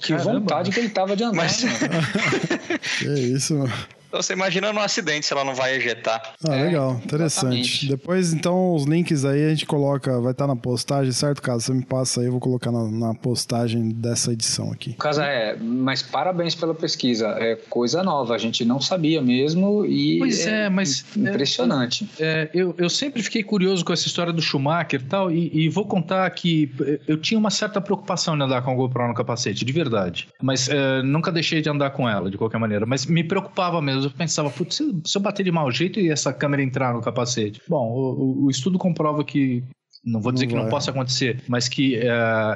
[0.00, 0.32] que Caramba.
[0.40, 1.36] vontade que ele tava de andar.
[1.36, 1.64] Mas-.
[2.98, 3.72] Que isso, mano.
[4.08, 6.20] Então você imagina num acidente se ela não vai ejetar.
[6.48, 7.28] Ah, É, legal, interessante.
[7.60, 7.88] exatamente.
[7.88, 11.42] Depois, então, os links aí a gente coloca, vai estar na postagem, certo?
[11.42, 14.94] Caso você me passa aí, eu vou colocar na, na postagem dessa edição aqui.
[14.94, 17.28] Casa é, mas parabéns pela pesquisa.
[17.38, 22.08] É coisa nova, a gente não sabia mesmo e Pois é, mas- impressionante.
[22.18, 25.84] É, eu, eu sempre fiquei curioso com essa história do Schumacher e tal, e, vou
[25.84, 29.64] contar que eh, eu tinha uma certa preocupação em andar com a GoPro no capacete,
[29.64, 30.28] de verdade.
[30.42, 32.86] Mas eh, nunca deixei de andar com ela, de qualquer maneira.
[32.86, 33.97] Mas me preocupava mesmo.
[34.04, 37.00] Eu pensava, putz, se, se eu bater de mau jeito e essa câmera entrar no
[37.00, 37.60] capacete?
[37.68, 39.62] Bom, o, o- estudo comprova que
[40.04, 40.70] não vou dizer Não que não vai.
[40.70, 42.08] possa acontecer, mas que é,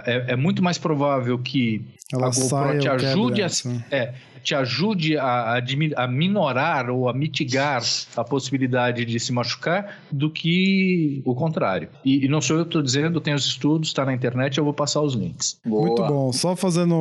[0.06, 3.46] é, é muito mais provável que Ela a GoPro te ajude, a,
[3.90, 5.60] é, te ajude a,
[5.96, 7.82] a minorar ou a mitigar
[8.16, 11.88] a possibilidade de se machucar do que o contrário.
[12.04, 14.64] E, e não sou eu que estou dizendo, tem os estudos, está na internet, eu
[14.64, 15.58] vou passar os links.
[15.64, 15.86] Boa.
[15.86, 16.32] Muito bom.
[16.32, 16.94] Só fazendo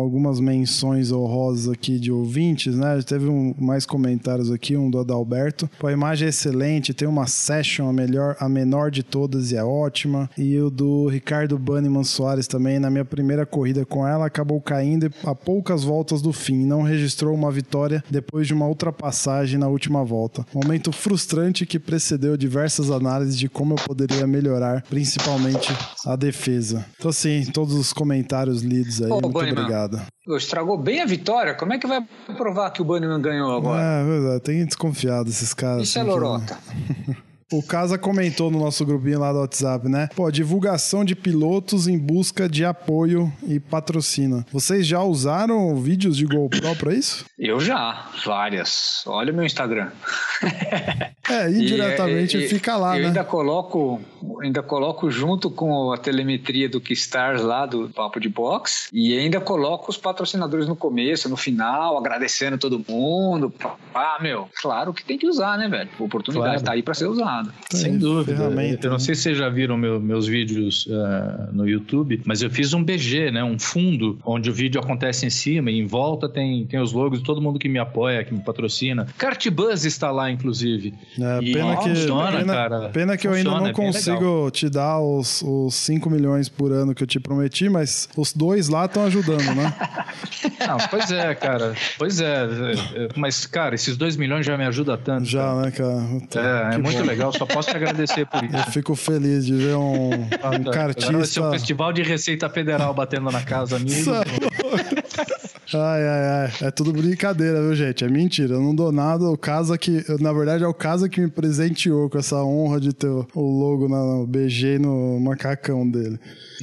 [0.00, 3.00] algumas menções honrosas aqui de ouvintes, né?
[3.06, 5.68] Teve um- mais comentários aqui, um do Adalberto.
[5.78, 9.56] Pô, a imagem é excelente, tem uma session, a melhor, a menor de todas e
[9.56, 10.28] é ótima.
[10.36, 15.10] E o do Ricardo Banniman Soares também, na minha primeira corrida com ela, acabou caindo
[15.24, 16.61] a poucas voltas do fim.
[16.64, 20.44] Não registrou uma vitória depois de uma ultrapassagem na última volta.
[20.54, 25.72] Momento frustrante que precedeu diversas análises de como eu poderia melhorar, principalmente
[26.06, 26.84] a defesa.
[26.98, 29.08] Então, assim, todos os comentários lidos aí.
[29.08, 29.52] Muito Bunnyman.
[29.52, 30.00] obrigado.
[30.36, 31.54] Estragou bem a vitória.
[31.54, 32.00] Como é que vai
[32.36, 33.82] provar que o Bunnyman ganhou agora?
[33.82, 35.82] É, verdade, tem desconfiado esses caras.
[35.88, 36.58] Isso é assim, que- lorota.
[37.52, 40.08] O Casa comentou no nosso grupinho lá do WhatsApp, né?
[40.16, 44.46] Pô, divulgação de pilotos em busca de apoio e patrocina.
[44.50, 47.26] Vocês já usaram vídeos de GoPro pra isso?
[47.38, 49.02] Eu já, várias.
[49.06, 49.90] Olha o meu Instagram.
[51.28, 53.08] É, indiretamente E, é, e, fica lá, eu né?
[53.08, 54.00] ainda coloco,
[54.40, 59.40] ainda coloco junto com a telemetria do Keystars lá do Papo de Box e ainda
[59.40, 63.52] coloco os patrocinadores no começo, no final, agradecendo todo mundo.
[63.94, 65.90] Ah, meu, claro que tem que usar, né, velho?
[65.98, 66.64] A oportunidade Claro.
[66.64, 67.41] tá aí pra ser usada.
[67.44, 68.36] Tá Sem aí, dúvida.
[68.36, 69.04] ferramenta, eu não né?
[69.04, 72.82] sei se vocês já viram meu- meus vídeos eh, no YouTube, mas eu fiz um
[72.82, 73.42] BG, né?
[73.42, 77.18] Um fundo onde o vídeo acontece em cima e em volta tem, tem os logos
[77.20, 79.06] de todo mundo que me apoia, que me patrocina.
[79.18, 80.94] Cartbuzz está lá, inclusive.
[81.18, 82.88] É, E pena, que, funciona, pena, cara.
[82.90, 86.72] pena que eu ainda Funciona, não é consigo te dar os, os 5 milhões por
[86.72, 89.72] ano que eu te prometi, mas os dois lá estão ajudando, né?
[90.60, 91.74] Ah, pois é, cara.
[91.98, 92.44] Pois é.
[92.44, 95.24] é, é, Mas, cara, esses dois milhões já me ajudam tanto.
[95.24, 95.60] Já, cara.
[95.62, 96.00] né, cara?
[96.20, 97.04] Puta, É, é muito bom.
[97.04, 98.56] legal, só posso te agradecer por isso.
[98.56, 101.42] Eu fico feliz de ver um, um Agora vai ser cartista.
[101.42, 104.10] um festival de Receita Federal batendo na casa amigo.
[105.74, 106.24] É Ai, ai,
[106.60, 106.68] ai.
[106.68, 108.04] É tudo brincadeira, viu, gente?
[108.04, 108.54] É mentira.
[108.54, 109.24] Eu não dou nada.
[109.24, 110.04] O casa que.
[110.20, 113.88] Na verdade, é o casa que me presenteou com essa honra de ter o logo
[113.88, 116.18] no BG e no macacão dele.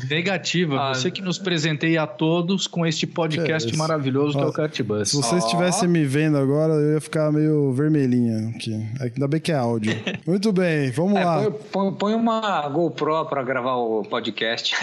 [0.10, 3.78] Negativa, Ah, você que nos presenteia a todos com este podcast isso.
[3.78, 5.10] maravilhoso que é o Cartbus.
[5.10, 8.74] Se vocês estivessem me vendo agora, eu ia ficar meio vermelhinha aqui.
[9.02, 9.92] Ainda bem que é áudio.
[10.26, 11.42] Muito bem, vamos É, lá.
[11.42, 14.76] põe, põe- põe uma GoPro pra gravar o podcast.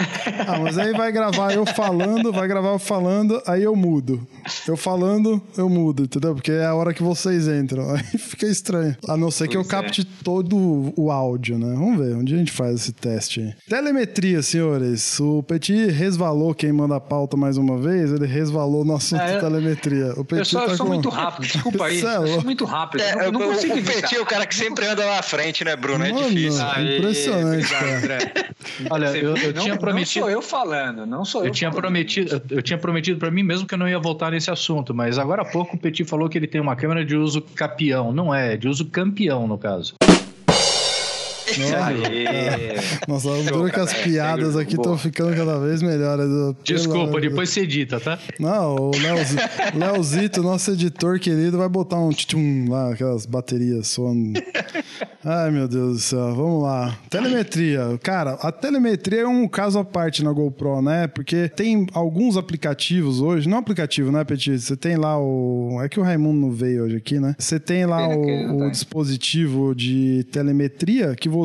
[0.47, 4.16] Ah, mas aí vai gravar eu falando, vai gravar eu falando, aí eu mudo.
[4.67, 6.33] Eu falando, eu mudo, entendeu?
[6.35, 7.89] Porque é a hora que vocês entram.
[7.95, 8.95] Aí fica estranho.
[9.07, 9.65] A não ser que eu é.
[9.65, 11.73] capte todo o áudio, né?
[11.77, 13.53] Vamos ver, onde a gente faz esse teste aí.
[13.67, 15.19] Telemetria, senhores.
[15.19, 19.27] O Petit resvalou quem manda a pauta mais uma vez, ele resvalou no assunto É,
[19.27, 20.13] de eu- telemetria.
[20.17, 21.99] O Petit Eu sou, tá eu sou com- muito rápido, desculpa aí.
[22.01, 23.01] Cê é Eu sou muito rápido.
[23.01, 23.83] É, não, não o, consigo o.
[23.83, 26.03] Petit é o cara que sempre anda lá à frente, né, Bruno?
[26.05, 26.63] É Mano, difícil.
[26.65, 27.97] Aê, Impressionante, cara.
[27.97, 28.17] André.
[28.89, 30.25] Olha, Você eu, eu Não- tinha Não prometido.
[30.25, 31.47] sou eu falando, não sou eu.
[31.47, 34.31] Eu tinha prometido, eu- eu tinha prometido para mim mesmo que eu não ia voltar
[34.31, 37.15] nesse assunto, mas agora há pouco o Petit falou que ele tem uma câmera de
[37.15, 39.95] uso capião, não é, é de uso campeão no caso.
[41.47, 42.75] Aê.
[43.07, 46.25] Nossa, o duro que as é, piadas aqui estão ficando cada vez melhores.
[46.27, 48.19] Pelo Desculpa, depois você edita, tá?
[48.39, 49.37] Não, o Leozi-
[49.73, 54.39] Leozito, nosso editor querido, vai botar um tchum lá, aquelas baterias soando.
[55.23, 56.97] Ai, meu Deus do céu, vamos lá.
[57.09, 57.97] Telemetria.
[58.01, 61.07] Cara, a telemetria é um caso à parte na GoPro, né?
[61.07, 64.59] Porque tem alguns aplicativos hoje, não aplicativo, né, Petit?
[64.59, 65.79] Você tem lá o.
[65.83, 67.35] É que o Raimundo não veio hoje aqui, né?
[67.37, 68.71] Você tem lá o, tá o aí.
[68.71, 71.36] dispositivo de telemetria que você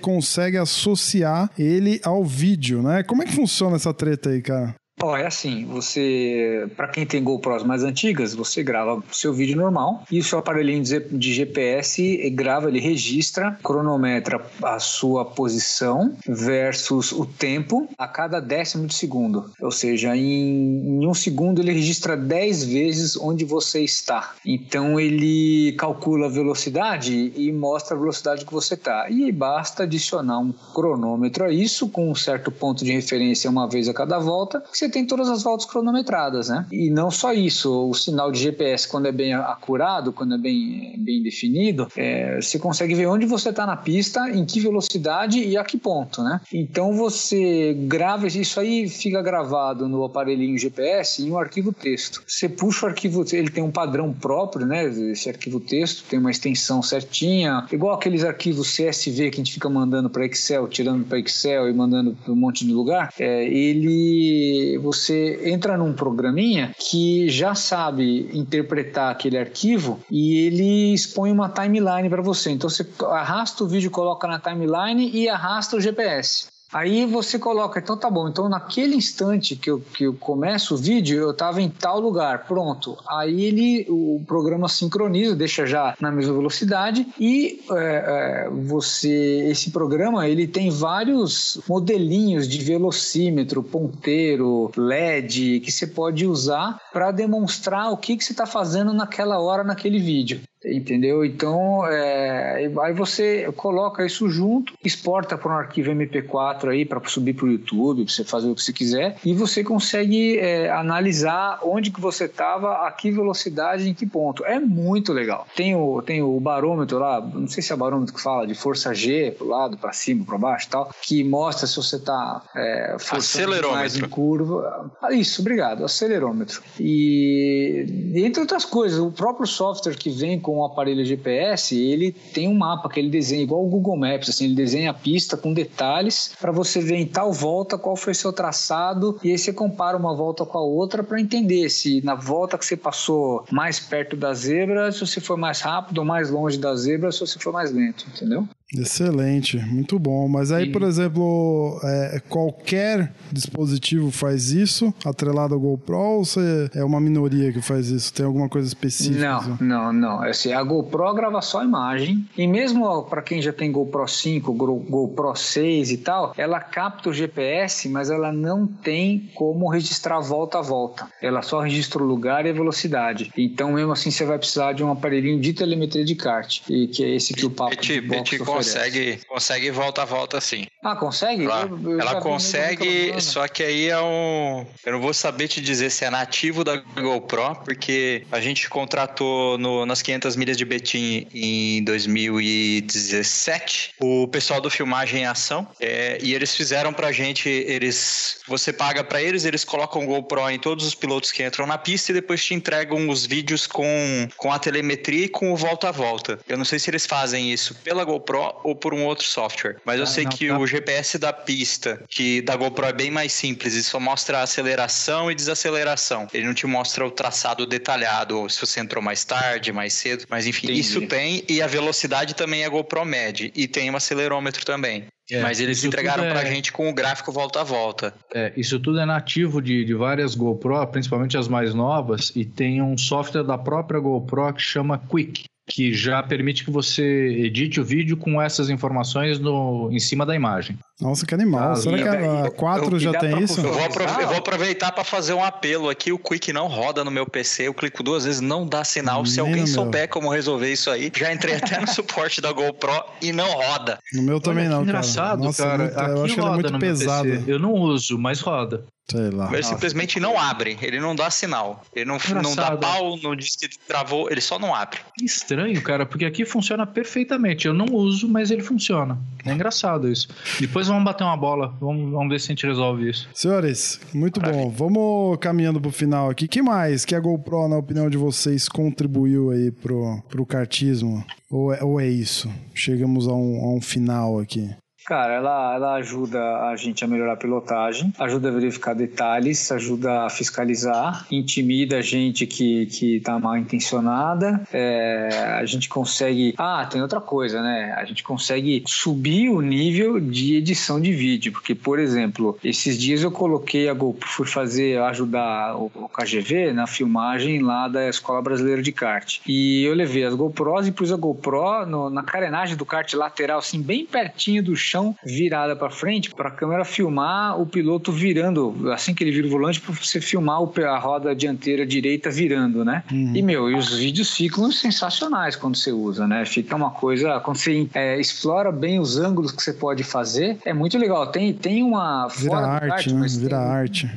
[0.00, 3.02] consegue associar ele ao vídeo, né?
[3.02, 4.74] Como é que funciona essa treta aí, cara?
[5.02, 9.56] Ó, é assim, você, para quem tem GoPros mais antigas, você grava o seu vídeo
[9.56, 17.10] normal e o seu aparelhinho de GPS grava, ele registra, cronometra a sua posição versus
[17.10, 19.50] o tempo a cada décimo de segundo.
[19.60, 24.34] Ou seja, em, em um segundo ele registra 10 vezes onde você está.
[24.46, 29.10] Então ele calcula a velocidade e mostra a velocidade que você está.
[29.10, 33.88] E basta adicionar um cronômetro a isso, com um certo ponto de referência uma vez
[33.88, 36.66] a cada volta, que você tem todas as voltas cronometradas, né?
[36.70, 40.94] E não só isso, o sinal de GPS, quando é bem acurado, quando é bem,
[40.98, 45.56] bem definido, é, você consegue ver onde você está na pista, em que velocidade e
[45.56, 46.40] a que ponto, né?
[46.52, 52.22] Então você grava, isso aí fica gravado no aparelhinho GPS em um arquivo texto.
[52.26, 54.84] Você puxa o arquivo, ele tem um padrão próprio, né?
[54.84, 59.68] Esse arquivo texto tem uma extensão certinha, igual aqueles arquivos CSV que a gente fica
[59.68, 63.12] mandando para Excel, tirando para Excel e mandando para um monte de lugar.
[63.18, 71.30] É, ele você entra num programinha que já sabe interpretar aquele arquivo e ele expõe
[71.30, 72.50] uma timeline para você.
[72.50, 76.51] Então você arrasta o vídeo, coloca na timeline e arrasta o GPS.
[76.72, 80.78] Aí você coloca, então tá bom, então naquele instante que eu, que eu começo o
[80.78, 82.96] vídeo, eu estava em tal lugar, pronto.
[83.06, 89.70] Aí ele, o programa sincroniza, deixa já na mesma velocidade e é, é, você, esse
[89.70, 97.92] programa, ele tem vários modelinhos de velocímetro, ponteiro, LED, que você pode usar para demonstrar
[97.92, 100.40] o que, que você está fazendo naquela hora, naquele vídeo.
[100.64, 101.24] Entendeu?
[101.24, 107.34] Então, é, aí você coloca isso junto, exporta para um arquivo MP4 aí para subir
[107.34, 111.60] para o YouTube, para você fazer o que você quiser, e você consegue é, analisar
[111.62, 114.44] onde que você estava, a que velocidade, em que ponto.
[114.44, 115.46] É muito legal.
[115.56, 118.94] Tem o, tem o barômetro lá, não sei se é barômetro que fala de força
[118.94, 122.96] G, para o lado, para cima, para baixo tal, que mostra se você está é,
[122.98, 124.90] forçando mais em curva.
[125.02, 126.62] Ah, isso, obrigado, acelerômetro.
[126.78, 132.12] E, entre outras coisas, o próprio software que vem com com o aparelho GPS, ele
[132.12, 135.34] tem um mapa que ele desenha igual o Google Maps, assim, ele desenha a pista
[135.34, 139.50] com detalhes para você ver em tal volta qual foi seu traçado e aí você
[139.50, 143.80] compara uma volta com a outra para entender se na volta que você passou mais
[143.80, 147.38] perto da zebra, se você foi mais rápido ou mais longe da zebra, se você
[147.38, 148.46] foi mais lento, entendeu?
[148.76, 150.26] Excelente, muito bom.
[150.28, 150.72] Mas aí, e...
[150.72, 157.52] por exemplo, é, qualquer dispositivo faz isso, atrelado ao GoPro, ou você é uma minoria
[157.52, 158.12] que faz isso?
[158.12, 159.20] Tem alguma coisa específica?
[159.20, 160.24] Não, não, não.
[160.24, 164.52] É assim, a GoPro grava só imagem, e mesmo para quem já tem GoPro 5,
[164.52, 170.58] GoPro 6 e tal, ela capta o GPS, mas ela não tem como registrar volta
[170.58, 171.08] a volta.
[171.20, 173.30] Ela só registra o lugar e a velocidade.
[173.36, 177.04] Então, mesmo assim, você vai precisar de um aparelhinho de telemetria de kart, e que
[177.04, 180.66] é esse que o papo de box consegue, consegue volta a volta sim.
[180.82, 181.44] Ah, consegue?
[181.44, 184.66] Eu, eu ela consegue, só que aí é um.
[184.84, 189.56] Eu não vou saber te dizer se é nativo da GoPro, porque a gente contratou
[189.58, 196.18] no, nas 500 milhas de Betim em 2017 o pessoal do Filmagem em Ação é,
[196.20, 197.48] e eles fizeram pra gente.
[197.48, 201.78] Eles, você paga para eles, eles colocam GoPro em todos os pilotos que entram na
[201.78, 205.88] pista e depois te entregam os vídeos com, com a telemetria e com o volta
[205.88, 206.38] a volta.
[206.48, 209.76] Eu não sei se eles fazem isso pela GoPro ou por um outro software.
[209.84, 210.58] Mas eu ah, sei não, que tá.
[210.58, 214.42] o GPS da pista, que da GoPro é bem mais simples, e só mostra a
[214.42, 216.28] aceleração e desaceleração.
[216.32, 220.24] Ele não te mostra o traçado detalhado, ou se você entrou mais tarde, mais cedo.
[220.28, 220.80] Mas enfim, Entendi.
[220.80, 223.52] isso tem, e a velocidade também a GoPro mede.
[223.54, 225.06] E tem um acelerômetro também.
[225.30, 226.30] É, Mas eles entregaram é...
[226.30, 228.12] pra gente com o gráfico volta a volta.
[228.34, 232.82] É, isso tudo é nativo de, de várias GoPro, principalmente as mais novas, e tem
[232.82, 237.84] um software da própria GoPro que chama Quick que já permite que você edite o
[237.84, 240.78] vídeo com essas informações no, em cima da imagem.
[241.00, 241.72] Nossa, que animal.
[241.72, 243.58] Ah, Será que a 4 já tem isso?
[243.58, 243.82] Eu vou,
[244.20, 246.12] eu vou aproveitar para fazer um apelo aqui.
[246.12, 247.68] O Quick não roda no meu PC.
[247.68, 249.22] Eu clico duas vezes, não dá sinal.
[249.22, 252.92] Nem Se alguém souber como resolver isso aí, já entrei até no suporte da GoPro
[253.22, 253.98] e não roda.
[254.12, 255.78] No meu também Olha, não, engraçado, cara.
[255.78, 256.08] Nossa, cara.
[256.08, 257.44] Muito, eu acho que ele é muito pesado.
[257.46, 258.84] Eu não uso, mas roda.
[259.10, 259.52] Sei lá.
[259.52, 261.84] Ele simplesmente não abre, ele não dá sinal.
[261.94, 265.00] Ele não, não dá pau, não diz que travou, ele só não abre.
[265.20, 267.66] Estranho, cara, porque aqui funciona perfeitamente.
[267.66, 269.18] Eu não uso, mas ele funciona.
[269.44, 270.28] É engraçado isso.
[270.58, 273.28] Depois vamos bater uma bola, vamos, vamos ver se a gente resolve isso.
[273.34, 274.64] Senhores, muito Maravilha.
[274.64, 274.70] bom.
[274.70, 276.48] Vamos caminhando pro final aqui.
[276.48, 281.24] que mais que a GoPro, na opinião de vocês, contribuiu aí pro, pro kartismo?
[281.50, 282.50] Ou é, ou é isso?
[282.74, 284.70] Chegamos a um, a um final aqui.
[285.04, 290.26] Cara, ela, ela ajuda a gente a melhorar a pilotagem, ajuda a verificar detalhes, ajuda
[290.26, 294.62] a fiscalizar, intimida a gente que, que tá mal intencionada.
[294.72, 296.54] É, a gente consegue.
[296.56, 297.94] Ah, tem outra coisa, né?
[297.96, 303.22] A gente consegue subir o nível de edição de vídeo, porque, por exemplo, esses dias
[303.22, 308.40] eu coloquei a GoPro, fui fazer, ajudar o, o KGV na filmagem lá da Escola
[308.40, 309.40] Brasileira de Kart.
[309.46, 313.58] E eu levei as GoPros e pus a GoPro no, na carenagem do kart lateral,
[313.58, 318.12] assim, bem pertinho do chão chão virada para frente para a câmera filmar o piloto
[318.12, 322.84] virando, assim que ele vira o volante, para você filmar a roda dianteira direita virando,
[322.84, 323.02] né?
[323.10, 323.34] Uhum.
[323.34, 326.44] E, meu, e os vídeos ficam sensacionais quando você usa, né?
[326.44, 330.72] Fica uma coisa, quando você é, explora bem os ângulos que você pode fazer, é
[330.72, 331.26] muito legal.
[331.28, 332.28] Tem, tem uma...
[332.28, 333.26] Vira arte, né?
[333.28, 334.10] Vira tem, arte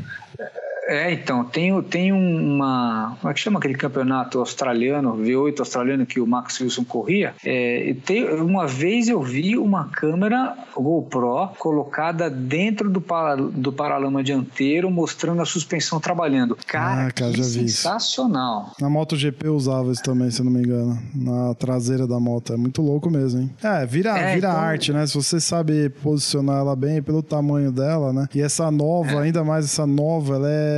[0.87, 3.17] É, então, tem, tem uma.
[3.19, 7.33] Como é que chama aquele campeonato australiano, V8 australiano que o Max Wilson corria?
[7.43, 14.23] É, tem, uma vez eu vi uma câmera GoPro colocada dentro do, para, do paralama
[14.23, 16.55] dianteiro mostrando a suspensão trabalhando.
[16.67, 17.77] Cara, Ah, cara, que já vi isso.
[17.77, 18.71] sensacional.
[18.79, 20.99] Na MotoGP eu usava isso também, se eu não me engano.
[21.15, 22.53] Na traseira da moto.
[22.53, 23.51] É muito louco mesmo, hein?
[23.63, 25.07] É, vira, É, vira então- arte, né?
[25.07, 28.27] Se você sabe posicionar ela bem pelo tamanho dela, né?
[28.35, 30.74] E essa nova, ainda mais essa nova, ela é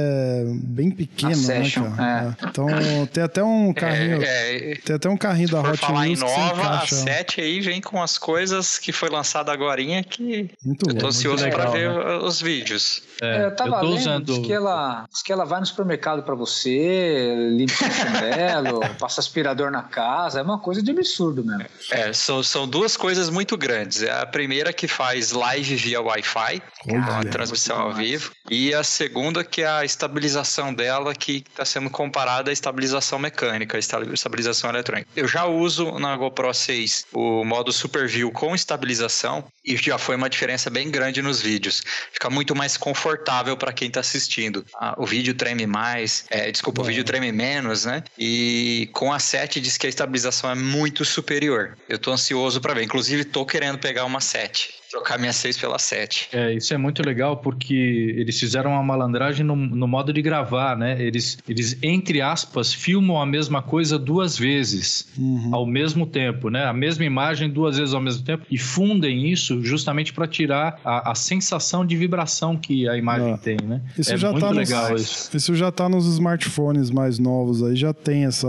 [0.64, 2.38] bem pequena, A né, Session, cara?
[2.42, 2.46] É.
[2.48, 2.68] Então
[3.12, 4.22] tem até um carrinho.
[4.22, 6.76] É, é, Tem até um carrinho da Hot falar em Wheels que você nova, a
[6.76, 6.96] encaixa.
[6.96, 11.08] 7 aí vem com as coisas que foi lançada agora que Muito eu tô louco.
[11.08, 12.18] ansioso legal, pra ver né?
[12.18, 13.04] os vídeos.
[13.22, 14.26] É, eu tava eu tô lendo, usando.
[14.26, 19.72] diz, que ela, que ela vai no supermercado pra você, limpa o chinelo, passa aspirador
[19.72, 21.66] na casa, é uma coisa de absurdo mesmo.
[21.92, 24.04] É, são, são duas coisas muito grandes.
[24.04, 28.84] É a primeira que faz live via Wi-Fi, é uma transmissão ao vivo, e a
[28.84, 34.04] segunda que é a estabilização dela, que está sendo comparada à estabilização mecânica, à esta-
[34.14, 35.08] estabilização eletrônica.
[35.16, 40.16] Eu já uso na GoPro 6 o modo Super View com estabilização e já foi
[40.16, 41.84] uma diferença bem grande nos vídeos.
[42.12, 44.66] Fica muito mais confortável para quem está assistindo.
[44.80, 48.04] Ah, o vídeo treme mais, é, desculpa, o vídeo treme menos, né?
[48.18, 51.78] E com a 7 diz que a estabilização é muito superior.
[51.90, 52.84] Eu tô ansioso para ver.
[52.84, 54.76] Inclusive, tô querendo pegar uma 7.
[54.90, 56.30] Trocar minha 6 pela 7.
[56.32, 57.76] É, isso é muito legal porque
[58.18, 60.96] eles fizeram uma malandragem no, no modo de gravar, né?
[61.02, 65.54] Eles, eles, entre aspas, filmam a mesma coisa duas vezes Uhum.
[65.54, 66.66] ao mesmo tempo, né?
[66.66, 71.12] A mesma imagem duas vezes ao mesmo tempo e fundem isso justamente para tirar a,
[71.12, 73.38] a sensação de vibração que a imagem Ah.
[73.38, 73.82] tem, né?
[73.98, 75.36] Isso é já muito tá nos- legal isso.
[75.36, 78.48] Isso já tá nos smartphones mais novos aí, já tem essa,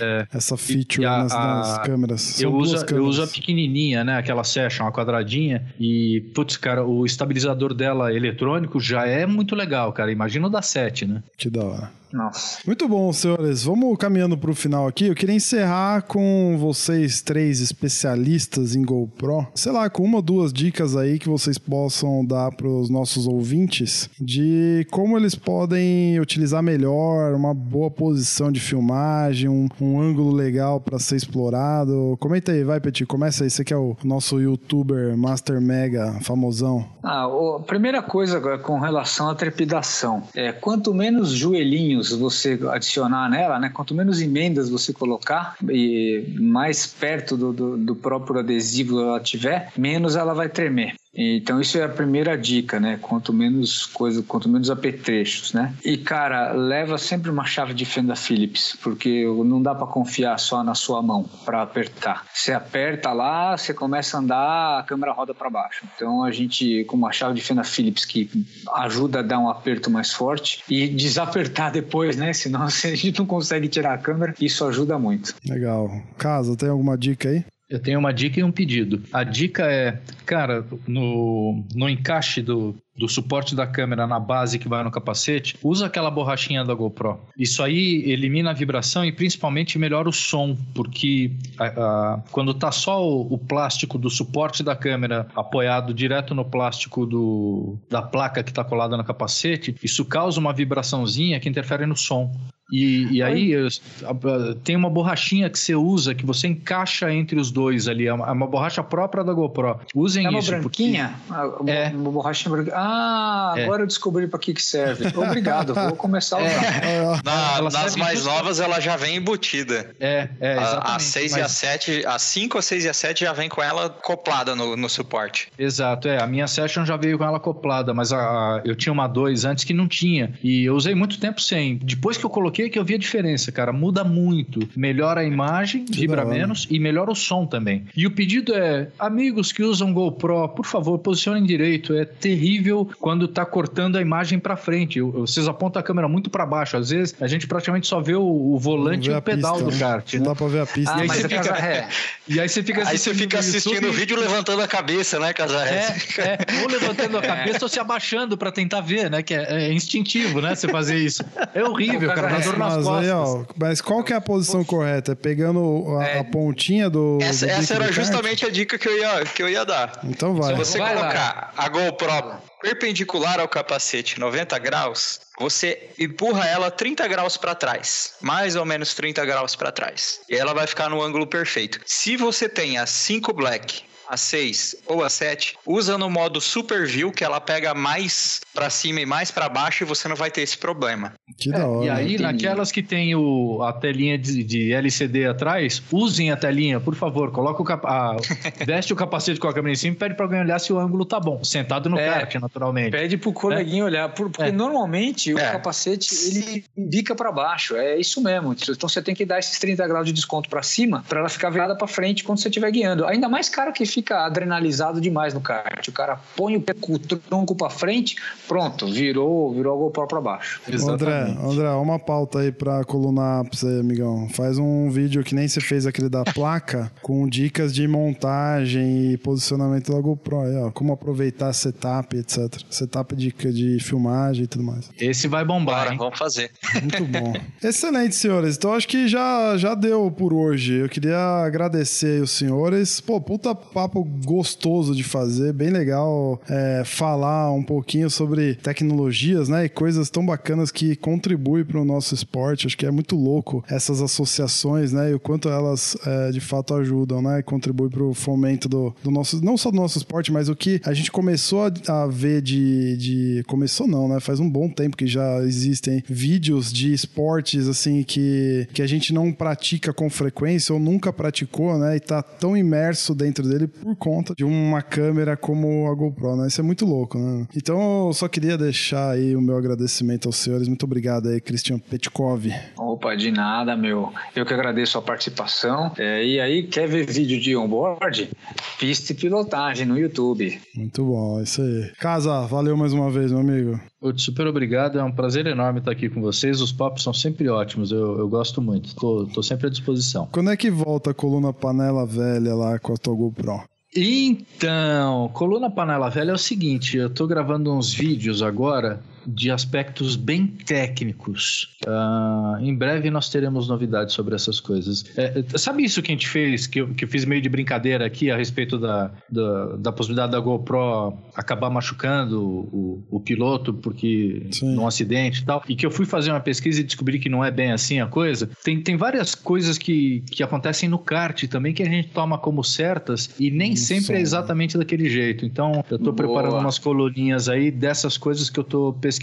[0.00, 0.26] É.
[0.32, 2.40] essa feature a- nas, nas a- câmeras.
[2.40, 3.08] Eu uso, eu câmeras.
[3.08, 4.16] uso a pequenininha, né?
[4.18, 5.64] Aquela Session, a quadradinha.
[5.78, 10.10] E, putz, cara, o estabilizador dela eletrônico já é muito legal, cara.
[10.12, 11.22] Imagina o da 7, né?
[11.36, 11.90] Que da hora.
[12.14, 12.60] Nossa.
[12.64, 13.64] Muito bom, senhores.
[13.64, 15.08] Vamos caminhando para o final aqui.
[15.08, 19.48] Eu queria encerrar com vocês três especialistas em GoPro.
[19.52, 23.26] Sei lá, com uma ou duas dicas aí que vocês possam dar para os nossos
[23.26, 30.32] ouvintes de como eles podem utilizar melhor uma boa posição de filmagem, um, um ângulo
[30.32, 32.16] legal para ser explorado.
[32.20, 33.04] Comenta aí, vai, Petit.
[33.06, 33.50] Começa aí.
[33.50, 36.86] Você que é o nosso youtuber Master Mega famosão.
[37.02, 43.28] Ah, a primeira coisa agora com relação à trepidação é quanto menos joelhinhos você adicionar
[43.28, 43.70] nela, né?
[43.72, 49.72] Quanto menos emendas você colocar e mais perto do, do, do próprio adesivo ela tiver,
[49.76, 50.94] menos ela vai tremer.
[51.14, 52.98] Então isso é a primeira dica, né?
[53.00, 55.74] Quanto menos coisa, quanto menos apetrechos, né?
[55.84, 60.62] E cara, leva sempre uma chave de fenda Phillips, porque não dá para confiar só
[60.62, 62.26] na sua mão para apertar.
[62.32, 65.86] Você aperta lá, você começa a andar, a câmera roda para baixo.
[65.94, 68.28] Então a gente com uma chave de fenda Phillips que
[68.74, 72.32] ajuda a dar um aperto mais forte e desapertar depois, né?
[72.32, 74.34] Senão a gente não consegue tirar a câmera.
[74.40, 75.34] Isso ajuda muito.
[75.46, 75.90] Legal.
[76.18, 77.44] Casa, tem alguma dica aí?
[77.74, 79.02] Eu tenho uma dica e um pedido.
[79.12, 84.68] A dica é, cara, no, no encaixe do, do suporte da câmera na base que
[84.68, 87.18] vai no capacete, usa aquela borrachinha da GoPro.
[87.36, 92.70] Isso aí elimina a vibração e principalmente melhora o som, porque a- a- quando tá
[92.70, 98.44] só o, o plástico do suporte da câmera apoiado direto no plástico do, da placa
[98.44, 102.32] que está colada no capacete, isso causa uma vibraçãozinha que interfere no som.
[102.74, 107.38] E, e aí a- a- tem uma borrachinha que você usa que você encaixa entre
[107.38, 108.06] os dois ali.
[108.06, 109.78] É uma, é uma borracha própria da GoPro.
[109.94, 110.50] Usem É uma isso.
[110.60, 111.14] porque- branquinha?
[111.30, 111.88] Ah, uma- É.
[111.94, 112.76] Uma borrachinha branquinha.
[112.76, 113.64] Ah, É.
[113.64, 115.04] agora eu descobri para que que serve.
[115.16, 117.22] Obrigado, vou começar a usar.
[117.24, 119.94] Na- Ela nas mais novas, ela já vem embutida.
[120.00, 120.96] É, é, A, exatamente.
[120.96, 123.48] a 6 e mas- a 7, a 5, a 6 e a 7 já vem
[123.48, 125.48] com ela acoplada no, no suporte.
[125.58, 126.22] Exato, é.
[126.22, 129.44] A minha Session já veio com ela acoplada, mas a, a- eu tinha uma 2
[129.44, 130.32] antes que não tinha.
[130.42, 131.76] E eu usei muito tempo sem.
[131.78, 133.72] Depois que eu coloquei, que eu vi a diferença, cara.
[133.72, 134.68] Muda muito.
[134.76, 136.38] Melhora a imagem, vibra da hora.
[136.38, 137.84] menos e melhora o som também.
[137.96, 141.94] E o pedido é: amigos que usam GoPro, por favor, posicionem direito.
[141.94, 145.00] É terrível quando tá cortando a imagem pra frente.
[145.00, 146.76] Vocês apontam a câmera muito pra baixo.
[146.76, 149.64] Às vezes a gente praticamente só vê o, o volante e Não o pedal pista,
[149.70, 149.78] do né?
[149.80, 150.14] kart.
[150.14, 150.26] Não né?
[150.26, 150.92] dá pra ver a pista.
[150.92, 151.88] Ah, aí mas você é fica- ré.
[152.28, 155.94] E aí você fica Aí você fica assistindo o vídeo levantando a cabeça, né, Casaré?
[156.18, 159.22] é, é, ou levantando a cabeça ou se abaixando pra tentar ver, né?
[159.22, 160.54] Que é, é instintivo, né?
[160.54, 161.22] Você fazer isso.
[161.54, 162.28] É horrível, cara.
[162.44, 163.04] Dor nas mas costas.
[163.04, 165.12] aí, ó, mas qual que é a posição correta?
[165.12, 166.18] É pegando a, É.
[166.20, 167.18] a pontinha do.
[167.20, 170.00] Essa, do essa era justamente a dica que eu ia, que eu ia dar.
[170.04, 170.52] Então vai.
[170.52, 171.00] Se você Vai lá.
[171.00, 178.14] colocar a GoPro perpendicular ao capacete 90 graus, você empurra ela 30 graus para trás,
[178.20, 180.20] mais ou menos 30 graus para trás.
[180.30, 181.80] E ela vai ficar no ângulo perfeito.
[181.84, 186.86] Se você tem a 5 black a 6 ou a 7, usa no modo Super
[186.86, 190.30] View, que ela pega mais pra cima e mais pra baixo e você não vai
[190.30, 191.12] ter esse problema.
[191.36, 191.84] Que da hora.
[191.86, 192.22] E aí, entendi.
[192.22, 197.32] naquelas que tem o, a telinha de, de LCD atrás, usem a telinha, por favor.
[197.32, 198.16] Coloca o capa a-
[198.64, 200.78] veste o capacete com a câmera em cima e pede pra alguém olhar se o
[200.78, 201.42] ângulo tá bom.
[201.42, 202.08] Sentado no É.
[202.08, 202.92] kart, naturalmente.
[202.92, 204.52] Pede pro coleguinha olhar, por- porque É.
[204.52, 205.50] normalmente o É.
[205.52, 208.52] capacete ele bica para baixo, é isso mesmo.
[208.54, 211.50] Então você tem que dar esses 30 graus de desconto para cima para ela ficar
[211.50, 213.04] virada para frente quando você estiver guiando.
[213.06, 215.88] Ainda mais cara que fica adrenalizado demais no kart.
[215.88, 218.16] O cara põe o pé com o tronco para frente,
[218.48, 220.60] pronto, virou, virou a GoPro para baixo.
[220.88, 224.28] André, André, uma pauta aí pra coluna A pra você, amigão.
[224.30, 229.16] Faz um vídeo que nem você fez aquele da placa, com dicas de montagem e
[229.18, 230.40] posicionamento da GoPro.
[230.40, 232.60] Aí, ó, como aproveitar setup, etc.
[232.70, 234.90] Setup de, de filmagem e tudo mais.
[234.98, 235.98] Esse vai bombar, Bora, hein?
[235.98, 236.50] vamos fazer.
[236.80, 237.34] Muito bom.
[237.62, 238.56] Excelente, senhores.
[238.56, 240.74] Então acho que já, já deu por hoje.
[240.74, 243.00] Eu queria agradecer aí os senhores.
[243.00, 249.64] Pô, puta papo gostoso de fazer, bem legal é, falar um pouquinho sobre tecnologias, né?
[249.64, 252.66] E coisas tão bacanas que contribuem para o nosso esporte.
[252.66, 255.10] Acho que é muito louco essas associações, né?
[255.10, 257.42] E o quanto elas é, de fato ajudam, né?
[257.42, 260.80] Contribuem para o fomento do, do nosso, não só do nosso esporte, mas o que
[260.84, 263.44] a gente começou a, a ver de, de.
[263.46, 264.20] Começou não, né?
[264.20, 269.12] Faz um bom tempo que já existem vídeos de esportes assim que, que a gente
[269.12, 271.96] não pratica com frequência ou nunca praticou, né?
[271.96, 276.48] E tá tão imerso dentro dele por conta de uma câmera como a GoPro, né?
[276.48, 277.46] Isso é muito louco, né?
[277.56, 280.66] Então só queria deixar aí o meu agradecimento aos senhores.
[280.66, 282.46] Muito obrigado aí, Christian Petkov.
[282.76, 284.12] Opa, de nada, meu.
[284.34, 285.92] Eu que agradeço a participação.
[285.98, 288.30] É, e aí, quer ver vídeo de onboard?
[288.78, 290.58] Pista e pilotagem no YouTube.
[290.74, 291.92] Muito bom, isso aí.
[291.98, 293.78] Casa, valeu mais uma vez, meu amigo.
[294.00, 296.60] Putz, super obrigado, é um prazer enorme estar aqui com vocês.
[296.60, 298.94] Os papos são sempre ótimos, eu, eu gosto muito.
[298.94, 300.28] Tô, tô sempre à disposição.
[300.32, 303.64] Quando é que volta a coluna panela velha lá com a tua GoPro?
[303.96, 310.16] Então, Coluna Panela Velha é o seguinte: eu tô gravando uns vídeos agora de aspectos
[310.16, 311.76] bem técnicos.
[311.86, 315.04] Ah, em breve nós teremos novidades sobre essas coisas.
[315.16, 318.06] É, sabe isso que a gente fez, que eu, que eu fiz meio de brincadeira
[318.06, 324.46] aqui a respeito da, da, da possibilidade da GoPro acabar machucando o, o piloto porque
[324.52, 324.74] Sim.
[324.74, 325.62] num acidente e tal?
[325.68, 328.06] E que eu fui fazer uma pesquisa e descobri que não é bem assim a
[328.06, 328.48] coisa.
[328.62, 332.62] Tem, tem várias coisas que, que acontecem no kart também que a gente toma como
[332.62, 335.44] certas e nem sempre é exatamente daquele jeito.
[335.44, 336.16] Então, eu tô Boa.
[336.16, 339.13] preparando umas coluninhas aí dessas coisas que eu tô pesquisando